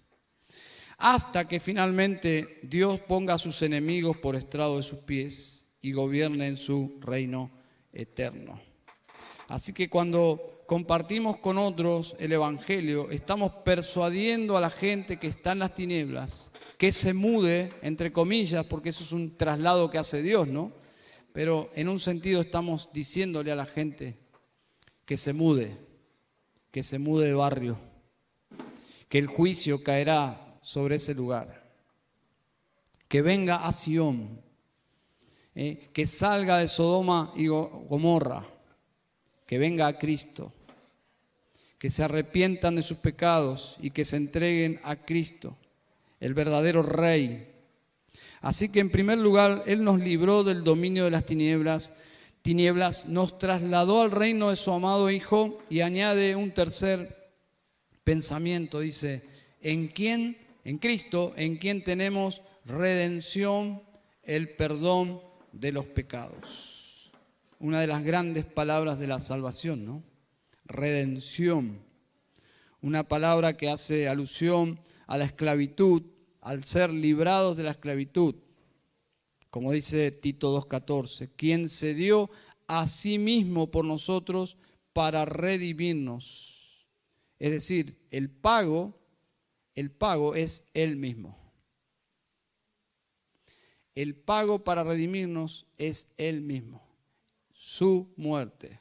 Hasta 0.99 1.49
que 1.49 1.59
finalmente 1.59 2.61
Dios 2.63 3.01
ponga 3.01 3.35
a 3.35 3.39
sus 3.39 3.63
enemigos 3.63 4.19
por 4.19 4.37
estrado 4.37 4.77
de 4.77 4.83
sus 4.83 4.99
pies 4.99 5.69
y 5.81 5.93
gobierne 5.93 6.47
en 6.47 6.59
su 6.59 6.99
reino 7.01 7.51
eterno. 7.93 8.61
Así 9.49 9.73
que 9.73 9.89
cuando 9.89 10.65
compartimos 10.67 11.39
con 11.39 11.57
otros 11.57 12.15
el 12.19 12.33
Evangelio, 12.33 13.11
estamos 13.11 13.53
persuadiendo 13.65 14.57
a 14.57 14.61
la 14.61 14.71
gente 14.71 15.17
que 15.17 15.29
está 15.29 15.53
en 15.53 15.61
las 15.61 15.75
tinieblas 15.75 16.51
que 16.77 16.93
se 16.93 17.15
mude, 17.15 17.73
entre 17.83 18.13
comillas, 18.13 18.65
porque 18.67 18.91
eso 18.91 19.05
es 19.05 19.13
un 19.13 19.37
traslado 19.37 19.91
que 19.91 19.99
hace 19.99 20.23
Dios, 20.23 20.47
¿no? 20.47 20.80
Pero 21.33 21.71
en 21.75 21.89
un 21.89 22.01
sentido 22.01 22.41
estamos 22.41 22.91
diciéndole 22.93 23.53
a 23.53 23.57
la 23.57 23.67
gente 23.67 24.19
que 25.05 25.17
se 25.17 25.33
mude, 25.33 25.77
que 26.71 26.83
se 26.83 26.99
mude 26.99 27.29
de 27.29 27.35
barrio, 27.35 27.79
que 29.09 29.19
el 29.19 29.27
juicio 29.27 29.83
caerá 29.83 30.59
sobre 30.63 30.97
ese 30.97 31.15
lugar, 31.15 31.69
que 33.09 33.23
venga 33.23 33.67
a 33.67 33.73
Sión, 33.73 34.41
eh, 35.55 35.91
que 35.93 36.07
salga 36.07 36.59
de 36.59 36.69
Sodoma 36.69 37.33
y 37.37 37.49
Gomorra, 37.49 38.47
que 39.47 39.59
venga 39.59 39.89
a 39.89 39.99
Cristo, 39.99 40.53
que 41.77 41.91
se 41.91 42.05
arrepientan 42.05 42.77
de 42.77 42.83
sus 42.83 42.99
pecados 42.99 43.77
y 43.81 43.91
que 43.91 44.05
se 44.05 44.17
entreguen 44.17 44.81
a 44.85 44.97
Cristo, 44.97 45.57
el 46.21 46.35
verdadero 46.35 46.83
Rey. 46.83 47.50
Así 48.41 48.71
que 48.71 48.81
en 48.81 48.91
primer 48.91 49.19
lugar, 49.19 49.65
Él 49.67 49.85
nos 49.85 50.01
libró 50.01 50.45
del 50.45 50.65
dominio 50.65 51.05
de 51.05 51.11
las 51.11 51.27
tinieblas 51.27 51.93
tinieblas, 52.43 53.07
nos 53.07 53.39
trasladó 53.39 54.01
al 54.01 54.11
reino 54.11 54.51
de 54.51 54.57
su 54.57 54.73
amado 54.73 55.11
Hijo 55.11 55.59
y 55.69 55.81
añade 55.81 56.37
un 56.37 56.53
tercer 56.53 57.33
pensamiento, 58.05 58.81
dice, 58.81 59.25
en 59.61 59.89
quién, 59.89 60.39
en 60.65 60.79
Cristo, 60.79 61.33
en 61.37 61.57
quien 61.57 61.85
tenemos 61.85 62.43
redención, 62.65 63.83
el 64.23 64.51
perdón 64.51 65.21
de 65.53 65.73
los 65.73 65.87
pecados. 65.87 67.13
Una 67.59 67.81
de 67.81 67.87
las 67.87 68.03
grandes 68.03 68.45
palabras 68.45 68.99
de 68.99 69.07
la 69.07 69.21
salvación, 69.21 69.85
¿no? 69.85 70.03
Redención. 70.65 71.79
Una 72.81 73.07
palabra 73.07 73.57
que 73.57 73.69
hace 73.69 74.09
alusión 74.09 74.81
a 75.07 75.19
la 75.19 75.25
esclavitud, 75.25 76.03
al 76.41 76.65
ser 76.65 76.93
librados 76.93 77.57
de 77.57 77.65
la 77.65 77.73
esclavitud 77.73 78.35
como 79.51 79.73
dice 79.73 80.13
Tito 80.13 80.57
2.14, 80.57 81.31
quien 81.37 81.69
se 81.69 81.95
dio 81.95 82.31
a 82.69 82.87
sí 82.87 83.19
mismo 83.19 83.71
por 83.71 83.85
nosotros 83.85 84.57
para 84.93 85.25
redimirnos. 85.25 86.87
Es 87.39 87.51
decir, 87.51 87.99
el 88.11 88.31
pago, 88.31 88.97
el 89.75 89.91
pago 89.91 90.37
es 90.37 90.71
Él 90.73 90.97
mismo. 90.97 91.37
El 93.97 94.15
pago 94.15 94.63
para 94.63 94.85
redimirnos 94.85 95.67
es 95.77 96.13
Él 96.17 96.43
mismo, 96.43 96.81
su 97.53 98.13
muerte. 98.17 98.79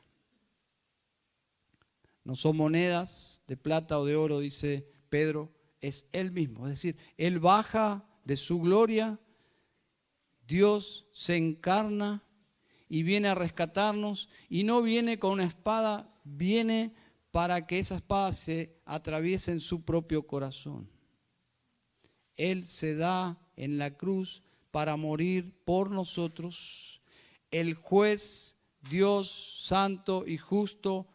No 2.24 2.36
son 2.36 2.58
monedas 2.58 3.42
de 3.48 3.58
plata 3.58 3.98
o 3.98 4.06
de 4.06 4.16
oro, 4.16 4.40
dice 4.40 4.88
Pedro, 5.10 5.52
es 5.82 6.08
Él 6.12 6.32
mismo. 6.32 6.68
Es 6.68 6.74
decir, 6.74 6.98
Él 7.18 7.40
baja 7.40 8.06
de 8.26 8.38
su 8.38 8.60
gloria 8.62 9.20
Dios 10.50 11.06
se 11.12 11.38
encarna 11.38 12.24
y 12.90 13.04
viene 13.04 13.28
a 13.28 13.36
rescatarnos 13.36 14.30
y 14.50 14.64
no 14.64 14.82
viene 14.82 15.20
con 15.20 15.34
una 15.34 15.44
espada, 15.44 16.12
viene 16.24 16.96
para 17.30 17.68
que 17.68 17.78
esa 17.78 17.98
espada 17.98 18.34
se 18.34 18.82
atraviese 18.84 19.52
en 19.52 19.60
su 19.60 19.86
propio 19.86 20.26
corazón. 20.26 20.90
Él 22.36 22.68
se 22.68 22.96
da 22.96 23.40
en 23.58 23.78
la 23.78 23.96
cruz 23.96 24.42
para 24.72 24.98
morir 24.98 25.54
por 25.66 25.92
nosotros. 25.92 27.04
El 27.52 27.76
juez, 27.76 28.58
Dios 28.90 29.62
santo 29.62 30.24
y 30.26 30.38
justo, 30.38 31.08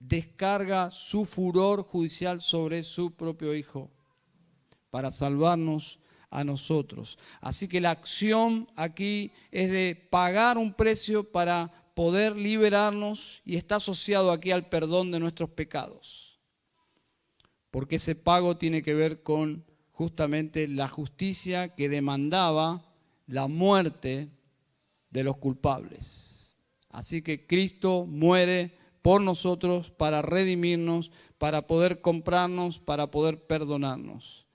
descarga 0.00 0.90
su 0.90 1.24
furor 1.24 1.84
judicial 1.84 2.40
sobre 2.40 2.82
su 2.82 3.12
propio 3.12 3.54
Hijo 3.54 3.90
para 4.90 5.10
salvarnos 5.12 6.00
a 6.30 6.42
nosotros. 6.42 7.18
Así 7.40 7.68
que 7.68 7.80
la 7.80 7.90
acción 7.90 8.68
aquí 8.76 9.30
es 9.50 9.70
de 9.70 9.94
pagar 10.10 10.58
un 10.58 10.72
precio 10.72 11.30
para 11.30 11.92
poder 11.94 12.36
liberarnos 12.36 13.42
y 13.44 13.56
está 13.56 13.76
asociado 13.76 14.32
aquí 14.32 14.50
al 14.50 14.68
perdón 14.68 15.10
de 15.10 15.20
nuestros 15.20 15.50
pecados. 15.50 16.40
Porque 17.70 17.96
ese 17.96 18.16
pago 18.16 18.56
tiene 18.56 18.82
que 18.82 18.94
ver 18.94 19.22
con 19.22 19.64
justamente 19.92 20.66
la 20.66 20.88
justicia 20.88 21.74
que 21.74 21.88
demandaba 21.88 22.82
la 23.26 23.48
muerte 23.48 24.30
de 25.10 25.24
los 25.24 25.36
culpables. 25.36 26.56
Así 26.88 27.22
que 27.22 27.46
Cristo 27.46 28.06
muere 28.06 28.79
por 29.02 29.22
nosotros 29.22 29.90
para 29.90 30.22
redimirnos, 30.22 31.10
para 31.38 31.66
poder 31.66 32.00
comprarnos, 32.00 32.78
para 32.78 33.10
poder 33.10 33.46
perdonarnos 33.46 34.46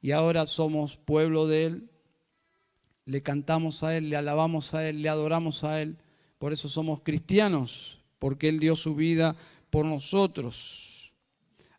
y 0.00 0.12
ahora 0.12 0.46
somos 0.46 0.96
pueblo 0.96 1.46
de 1.46 1.66
Él, 1.66 1.90
le 3.04 3.22
cantamos 3.22 3.82
a 3.82 3.96
Él, 3.96 4.10
le 4.10 4.16
alabamos 4.16 4.74
a 4.74 4.88
Él, 4.88 5.02
le 5.02 5.08
adoramos 5.08 5.64
a 5.64 5.80
Él. 5.80 5.98
Por 6.38 6.52
eso 6.52 6.68
somos 6.68 7.00
cristianos, 7.02 8.00
porque 8.18 8.48
Él 8.48 8.60
dio 8.60 8.76
su 8.76 8.94
vida 8.94 9.34
por 9.70 9.86
nosotros. 9.86 11.12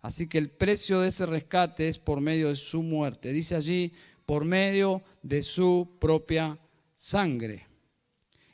Así 0.02 0.28
que 0.28 0.38
el 0.38 0.50
precio 0.50 1.02
de 1.02 1.10
ese 1.10 1.26
rescate 1.26 1.88
es 1.88 1.98
por 1.98 2.20
medio 2.20 2.50
de 2.50 2.56
su 2.56 2.84
muerte. 2.84 3.32
Dice 3.32 3.56
allí, 3.56 3.94
por 4.26 4.44
medio 4.44 5.02
de 5.22 5.44
su 5.44 5.98
propia 6.00 6.58
sangre. 6.96 7.69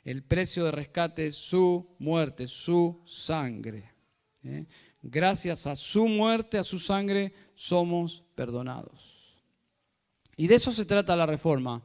El 0.06 0.22
precio 0.22 0.64
de 0.64 0.70
rescate 0.70 1.26
es 1.26 1.34
su 1.36 1.96
muerte, 1.98 2.46
su 2.46 3.02
sangre. 3.06 3.92
¿eh? 4.44 4.64
Gracias 5.02 5.66
a 5.66 5.74
su 5.74 6.06
muerte, 6.06 6.58
a 6.58 6.64
su 6.64 6.78
sangre, 6.78 7.34
somos 7.56 8.22
perdonados. 8.36 9.34
Y 10.36 10.46
de 10.46 10.54
eso 10.54 10.70
se 10.70 10.84
trata 10.84 11.16
la 11.16 11.26
reforma, 11.26 11.82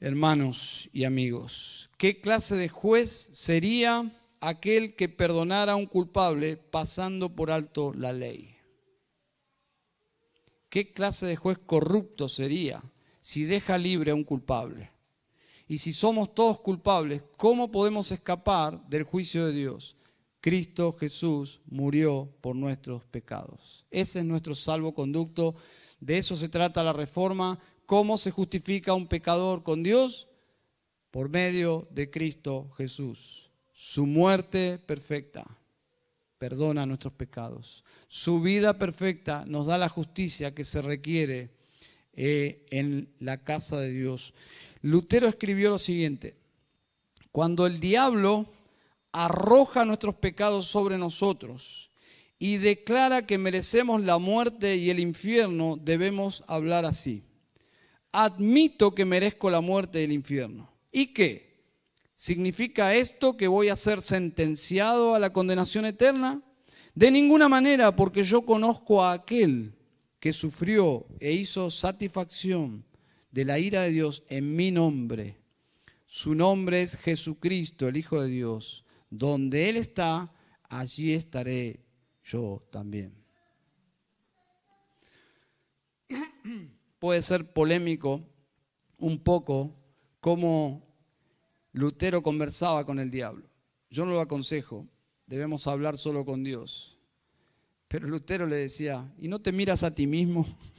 hermanos 0.00 0.90
y 0.92 1.04
amigos. 1.04 1.88
¿Qué 1.98 2.20
clase 2.20 2.56
de 2.56 2.68
juez 2.68 3.10
sería 3.32 4.10
aquel 4.40 4.96
que 4.96 5.08
perdonara 5.08 5.74
a 5.74 5.76
un 5.76 5.86
culpable 5.86 6.56
pasando 6.56 7.36
por 7.36 7.52
alto 7.52 7.92
la 7.94 8.12
ley? 8.12 8.56
¿Qué 10.68 10.92
clase 10.92 11.26
de 11.26 11.36
juez 11.36 11.58
corrupto 11.64 12.28
sería 12.28 12.82
si 13.20 13.44
deja 13.44 13.78
libre 13.78 14.10
a 14.10 14.16
un 14.16 14.24
culpable? 14.24 14.93
Y 15.66 15.78
si 15.78 15.92
somos 15.92 16.34
todos 16.34 16.60
culpables, 16.60 17.22
¿cómo 17.36 17.70
podemos 17.70 18.12
escapar 18.12 18.86
del 18.88 19.04
juicio 19.04 19.46
de 19.46 19.52
Dios? 19.52 19.96
Cristo 20.40 20.94
Jesús 20.98 21.60
murió 21.66 22.30
por 22.42 22.54
nuestros 22.54 23.04
pecados. 23.06 23.86
Ese 23.90 24.18
es 24.18 24.24
nuestro 24.26 24.54
salvoconducto 24.54 25.54
de 26.04 26.18
eso 26.18 26.36
se 26.36 26.50
trata 26.50 26.84
la 26.84 26.92
reforma. 26.92 27.58
¿Cómo 27.86 28.18
se 28.18 28.30
justifica 28.30 28.92
un 28.92 29.06
pecador 29.06 29.62
con 29.62 29.82
Dios? 29.82 30.28
Por 31.10 31.30
medio 31.30 31.88
de 31.92 32.10
Cristo 32.10 32.70
Jesús. 32.76 33.50
Su 33.72 34.04
muerte 34.04 34.78
perfecta 34.78 35.46
perdona 36.36 36.84
nuestros 36.84 37.14
pecados. 37.14 37.84
Su 38.06 38.42
vida 38.42 38.78
perfecta 38.78 39.44
nos 39.46 39.66
da 39.66 39.78
la 39.78 39.88
justicia 39.88 40.54
que 40.54 40.66
se 40.66 40.82
requiere 40.82 41.52
eh, 42.12 42.66
en 42.70 43.08
la 43.18 43.42
casa 43.42 43.80
de 43.80 43.90
Dios. 43.90 44.34
Lutero 44.84 45.26
escribió 45.26 45.70
lo 45.70 45.78
siguiente, 45.78 46.36
cuando 47.32 47.66
el 47.66 47.80
diablo 47.80 48.44
arroja 49.12 49.86
nuestros 49.86 50.16
pecados 50.16 50.66
sobre 50.66 50.98
nosotros, 50.98 51.90
y 52.38 52.58
declara 52.58 53.26
que 53.26 53.38
merecemos 53.38 54.02
la 54.02 54.18
muerte 54.18 54.76
y 54.76 54.90
el 54.90 55.00
infierno, 55.00 55.78
debemos 55.82 56.44
hablar 56.48 56.84
así. 56.84 57.22
Admito 58.12 58.94
que 58.94 59.06
merezco 59.06 59.50
la 59.50 59.62
muerte 59.62 60.02
y 60.02 60.04
el 60.04 60.12
infierno. 60.12 60.70
¿Y 60.92 61.14
qué? 61.14 61.64
¿Significa 62.14 62.94
esto 62.94 63.38
que 63.38 63.48
voy 63.48 63.70
a 63.70 63.76
ser 63.76 64.02
sentenciado 64.02 65.14
a 65.14 65.18
la 65.18 65.32
condenación 65.32 65.86
eterna? 65.86 66.42
De 66.94 67.10
ninguna 67.10 67.48
manera, 67.48 67.96
porque 67.96 68.22
yo 68.22 68.42
conozco 68.42 69.02
a 69.02 69.12
aquel 69.12 69.72
que 70.20 70.34
sufrió 70.34 71.06
e 71.20 71.32
hizo 71.32 71.70
satisfacción 71.70 72.84
de 73.34 73.44
la 73.44 73.58
ira 73.58 73.82
de 73.82 73.90
Dios 73.90 74.22
en 74.28 74.54
mi 74.54 74.70
nombre. 74.70 75.36
Su 76.06 76.36
nombre 76.36 76.82
es 76.82 76.96
Jesucristo, 76.96 77.88
el 77.88 77.96
Hijo 77.96 78.22
de 78.22 78.28
Dios. 78.28 78.84
Donde 79.10 79.68
Él 79.68 79.76
está, 79.76 80.32
allí 80.68 81.12
estaré 81.12 81.80
yo 82.22 82.64
también. 82.70 83.12
Puede 87.00 87.22
ser 87.22 87.52
polémico 87.52 88.24
un 88.98 89.18
poco 89.18 89.74
cómo 90.20 90.86
Lutero 91.72 92.22
conversaba 92.22 92.86
con 92.86 93.00
el 93.00 93.10
diablo. 93.10 93.50
Yo 93.90 94.06
no 94.06 94.12
lo 94.12 94.20
aconsejo, 94.20 94.86
debemos 95.26 95.66
hablar 95.66 95.98
solo 95.98 96.24
con 96.24 96.44
Dios. 96.44 97.00
Pero 97.88 98.06
Lutero 98.06 98.46
le 98.46 98.56
decía, 98.56 99.12
¿y 99.18 99.26
no 99.26 99.40
te 99.40 99.50
miras 99.50 99.82
a 99.82 99.92
ti 99.92 100.06
mismo? 100.06 100.46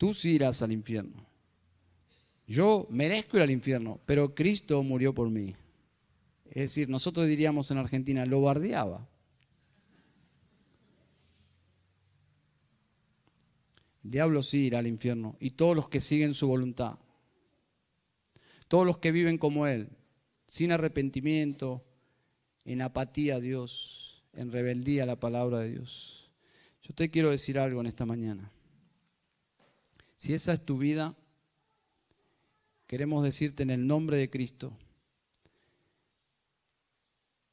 Tú 0.00 0.14
sí 0.14 0.30
irás 0.30 0.62
al 0.62 0.72
infierno. 0.72 1.26
Yo 2.46 2.86
merezco 2.88 3.36
ir 3.36 3.42
al 3.42 3.50
infierno, 3.50 4.00
pero 4.06 4.34
Cristo 4.34 4.82
murió 4.82 5.14
por 5.14 5.28
mí. 5.28 5.54
Es 6.46 6.54
decir, 6.54 6.88
nosotros 6.88 7.26
diríamos 7.26 7.70
en 7.70 7.76
Argentina, 7.76 8.24
lo 8.24 8.40
bardeaba. 8.40 9.06
El 14.02 14.10
diablo 14.10 14.42
sí 14.42 14.68
irá 14.68 14.78
al 14.78 14.86
infierno 14.86 15.36
y 15.38 15.50
todos 15.50 15.76
los 15.76 15.90
que 15.90 16.00
siguen 16.00 16.32
su 16.32 16.48
voluntad, 16.48 16.98
todos 18.68 18.86
los 18.86 18.96
que 18.96 19.12
viven 19.12 19.36
como 19.36 19.66
Él, 19.66 19.90
sin 20.46 20.72
arrepentimiento, 20.72 21.84
en 22.64 22.80
apatía 22.80 23.34
a 23.34 23.40
Dios, 23.40 24.24
en 24.32 24.50
rebeldía 24.50 25.02
a 25.02 25.06
la 25.06 25.20
palabra 25.20 25.58
de 25.58 25.72
Dios. 25.72 26.30
Yo 26.80 26.94
te 26.94 27.10
quiero 27.10 27.28
decir 27.28 27.58
algo 27.58 27.82
en 27.82 27.86
esta 27.86 28.06
mañana. 28.06 28.50
Si 30.20 30.34
esa 30.34 30.52
es 30.52 30.62
tu 30.62 30.76
vida, 30.76 31.16
queremos 32.86 33.24
decirte 33.24 33.62
en 33.62 33.70
el 33.70 33.86
nombre 33.86 34.18
de 34.18 34.28
Cristo 34.28 34.76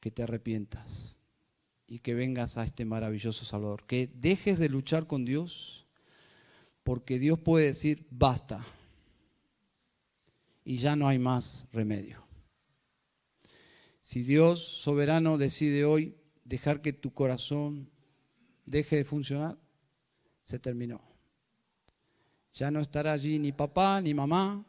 que 0.00 0.10
te 0.10 0.22
arrepientas 0.22 1.16
y 1.86 2.00
que 2.00 2.12
vengas 2.12 2.58
a 2.58 2.64
este 2.64 2.84
maravilloso 2.84 3.46
Salvador, 3.46 3.86
que 3.86 4.10
dejes 4.12 4.58
de 4.58 4.68
luchar 4.68 5.06
con 5.06 5.24
Dios, 5.24 5.86
porque 6.82 7.18
Dios 7.18 7.38
puede 7.38 7.68
decir, 7.68 8.06
basta, 8.10 8.62
y 10.62 10.76
ya 10.76 10.94
no 10.94 11.08
hay 11.08 11.18
más 11.18 11.68
remedio. 11.72 12.22
Si 14.02 14.22
Dios 14.22 14.62
soberano 14.62 15.38
decide 15.38 15.86
hoy 15.86 16.18
dejar 16.44 16.82
que 16.82 16.92
tu 16.92 17.14
corazón 17.14 17.88
deje 18.66 18.96
de 18.96 19.04
funcionar, 19.06 19.58
se 20.42 20.58
terminó. 20.58 21.07
Ya 22.58 22.72
no 22.72 22.80
estará 22.80 23.12
allí 23.12 23.38
ni 23.38 23.52
papá, 23.52 24.00
ni 24.00 24.14
mamá, 24.14 24.66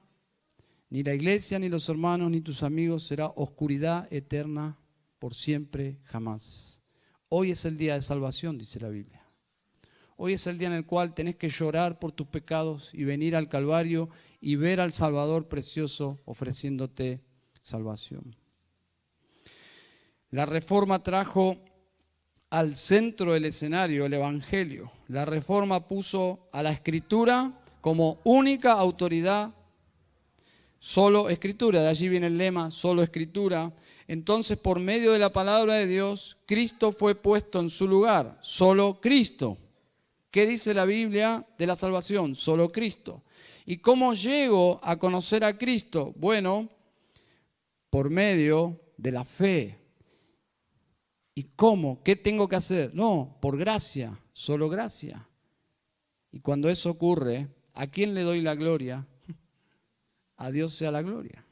ni 0.92 1.02
la 1.02 1.16
iglesia, 1.16 1.58
ni 1.58 1.70
los 1.70 1.90
hermanos, 1.90 2.30
ni 2.30 2.40
tus 2.40 2.62
amigos. 2.62 3.02
Será 3.08 3.26
oscuridad 3.36 4.08
eterna 4.14 4.78
por 5.18 5.34
siempre, 5.34 5.98
jamás. 6.04 6.82
Hoy 7.30 7.50
es 7.50 7.66
el 7.66 7.80
día 7.80 7.96
de 7.96 8.04
salvación, 8.04 8.60
dice 8.60 8.80
la 8.80 8.90
Biblia. 8.90 9.26
Hoy 10.18 10.34
es 10.34 10.46
el 10.46 10.60
día 10.60 10.68
en 10.68 10.76
el 10.76 10.86
cual 10.86 11.16
tenés 11.16 11.38
que 11.38 11.50
llorar 11.50 11.98
por 11.98 12.12
tus 12.12 12.28
pecados 12.28 12.92
y 12.94 13.06
venir 13.06 13.36
al 13.36 13.50
Calvario 13.50 14.10
y 14.40 14.56
ver 14.56 14.82
al 14.82 14.94
Salvador 14.94 15.48
precioso 15.48 16.22
ofreciéndote 16.26 17.24
salvación. 17.64 18.36
La 20.30 20.46
reforma 20.46 21.02
trajo 21.02 21.58
al 22.52 22.76
centro 22.76 23.34
del 23.34 23.46
escenario 23.46 24.06
el 24.06 24.14
Evangelio. 24.14 24.92
La 25.08 25.26
reforma 25.26 25.88
puso 25.88 26.48
a 26.52 26.62
la 26.62 26.72
escritura 26.72 27.56
como 27.82 28.19
única 28.23 28.73
autoridad, 28.73 29.53
solo 30.80 31.30
escritura, 31.30 31.82
de 31.82 31.88
allí 31.88 32.09
viene 32.09 32.27
el 32.27 32.38
lema, 32.38 32.71
solo 32.71 33.03
escritura. 33.03 33.73
Entonces, 34.07 34.57
por 34.57 34.80
medio 34.80 35.11
de 35.11 35.19
la 35.19 35.32
palabra 35.32 35.75
de 35.75 35.88
Dios, 35.88 36.38
Cristo 36.45 36.91
fue 36.91 37.15
puesto 37.15 37.59
en 37.59 37.69
su 37.69 37.88
lugar, 37.88 38.38
solo 38.41 38.99
Cristo. 39.01 39.57
¿Qué 40.32 40.45
dice 40.45 40.73
la 40.73 40.86
Biblia 40.86 41.45
de 41.57 41.67
la 41.67 41.75
salvación? 41.75 42.36
Solo 42.36 42.71
Cristo. 42.71 43.23
¿Y 43.65 43.77
cómo 43.77 44.13
llego 44.13 44.80
a 44.84 44.97
conocer 44.97 45.43
a 45.43 45.57
Cristo? 45.57 46.13
Bueno, 46.17 46.69
por 47.89 48.09
medio 48.09 48.80
de 48.97 49.11
la 49.11 49.25
fe. 49.25 49.80
¿Y 51.34 51.43
cómo? 51.55 52.03
¿Qué 52.03 52.15
tengo 52.15 52.47
que 52.47 52.57
hacer? 52.57 52.93
No, 52.93 53.38
por 53.41 53.57
gracia, 53.57 54.19
solo 54.34 54.69
gracia. 54.69 55.27
Y 56.32 56.39
cuando 56.41 56.69
eso 56.69 56.91
ocurre, 56.91 57.47
¿a 57.80 57.88
quién 57.88 58.13
le 58.13 58.23
doy 58.23 58.41
la 58.41 58.55
gloria? 58.55 59.07
A 60.36 60.51
Dios 60.51 60.73
sea 60.73 60.91
la 60.91 61.01
gloria. 61.01 61.45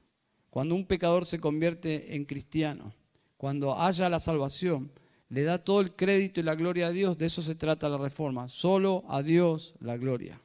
Cuando 0.50 0.76
un 0.76 0.86
pecador 0.86 1.26
se 1.26 1.40
convierte 1.40 2.16
en 2.16 2.26
cristiano, 2.26 2.94
cuando 3.38 3.80
haya 3.80 4.10
la 4.10 4.20
salvación, 4.20 4.92
le 5.30 5.44
da 5.44 5.58
todo 5.58 5.80
el 5.80 5.94
crédito 5.94 6.42
y 6.42 6.44
la 6.44 6.56
gloria 6.56 6.88
a 6.88 6.92
Dios, 6.92 7.18
de 7.18 7.28
eso 7.28 7.42
se 7.42 7.56
trata 7.56 7.88
la 7.88 7.98
reforma. 7.98 8.50
Solo 8.50 9.06
a 9.08 9.24
Dios 9.24 9.76
la 9.80 9.96
gloria. 9.96 10.42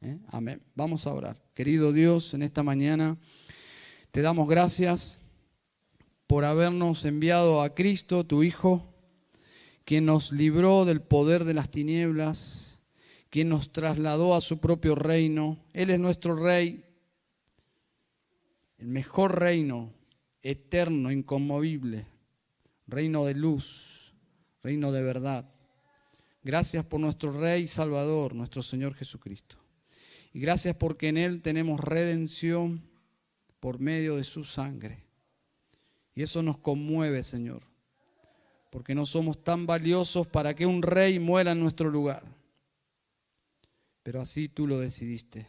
¿eh? 0.00 0.16
Amén. 0.28 0.62
Vamos 0.76 1.08
a 1.08 1.12
orar. 1.12 1.42
Querido 1.54 1.92
Dios, 1.92 2.32
en 2.32 2.42
esta 2.42 2.62
mañana 2.62 3.16
te 4.12 4.22
damos 4.22 4.48
gracias 4.48 5.18
por 6.28 6.44
habernos 6.44 7.04
enviado 7.04 7.62
a 7.62 7.74
Cristo, 7.74 8.24
tu 8.24 8.44
Hijo, 8.44 8.94
quien 9.84 10.06
nos 10.06 10.30
libró 10.30 10.84
del 10.84 11.00
poder 11.00 11.44
de 11.44 11.54
las 11.54 11.70
tinieblas, 11.70 12.75
quien 13.36 13.50
nos 13.50 13.70
trasladó 13.70 14.34
a 14.34 14.40
su 14.40 14.60
propio 14.60 14.94
reino. 14.94 15.62
Él 15.74 15.90
es 15.90 15.98
nuestro 15.98 16.42
Rey, 16.42 16.82
el 18.78 18.86
mejor 18.86 19.38
reino, 19.38 19.92
eterno, 20.40 21.12
inconmovible, 21.12 22.06
reino 22.86 23.26
de 23.26 23.34
luz, 23.34 24.14
reino 24.62 24.90
de 24.90 25.02
verdad. 25.02 25.52
Gracias 26.42 26.86
por 26.86 26.98
nuestro 26.98 27.30
Rey 27.30 27.66
Salvador, 27.66 28.34
nuestro 28.34 28.62
Señor 28.62 28.94
Jesucristo. 28.94 29.58
Y 30.32 30.40
gracias 30.40 30.74
porque 30.74 31.08
en 31.08 31.18
Él 31.18 31.42
tenemos 31.42 31.78
redención 31.78 32.88
por 33.60 33.80
medio 33.80 34.16
de 34.16 34.24
su 34.24 34.44
sangre. 34.44 35.04
Y 36.14 36.22
eso 36.22 36.42
nos 36.42 36.56
conmueve, 36.56 37.22
Señor, 37.22 37.64
porque 38.70 38.94
no 38.94 39.04
somos 39.04 39.44
tan 39.44 39.66
valiosos 39.66 40.26
para 40.26 40.56
que 40.56 40.64
un 40.64 40.80
rey 40.80 41.18
muera 41.18 41.52
en 41.52 41.60
nuestro 41.60 41.90
lugar. 41.90 42.35
Pero 44.06 44.20
así 44.20 44.48
tú 44.48 44.68
lo 44.68 44.78
decidiste. 44.78 45.48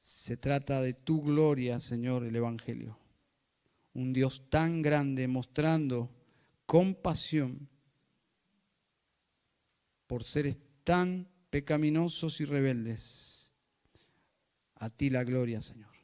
Se 0.00 0.38
trata 0.38 0.80
de 0.80 0.94
tu 0.94 1.20
gloria, 1.20 1.78
Señor, 1.78 2.24
el 2.24 2.34
Evangelio. 2.34 2.98
Un 3.92 4.14
Dios 4.14 4.48
tan 4.48 4.80
grande 4.80 5.28
mostrando 5.28 6.10
compasión 6.64 7.68
por 10.06 10.24
seres 10.24 10.56
tan 10.82 11.28
pecaminosos 11.50 12.40
y 12.40 12.46
rebeldes. 12.46 13.52
A 14.76 14.88
ti 14.88 15.10
la 15.10 15.24
gloria, 15.24 15.60
Señor. 15.60 15.94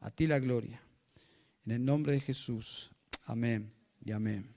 A 0.00 0.10
ti 0.10 0.26
la 0.26 0.40
gloria. 0.40 0.82
En 1.64 1.72
el 1.72 1.82
nombre 1.82 2.12
de 2.12 2.20
Jesús. 2.20 2.90
Amén 3.24 3.72
y 4.04 4.12
amén. 4.12 4.53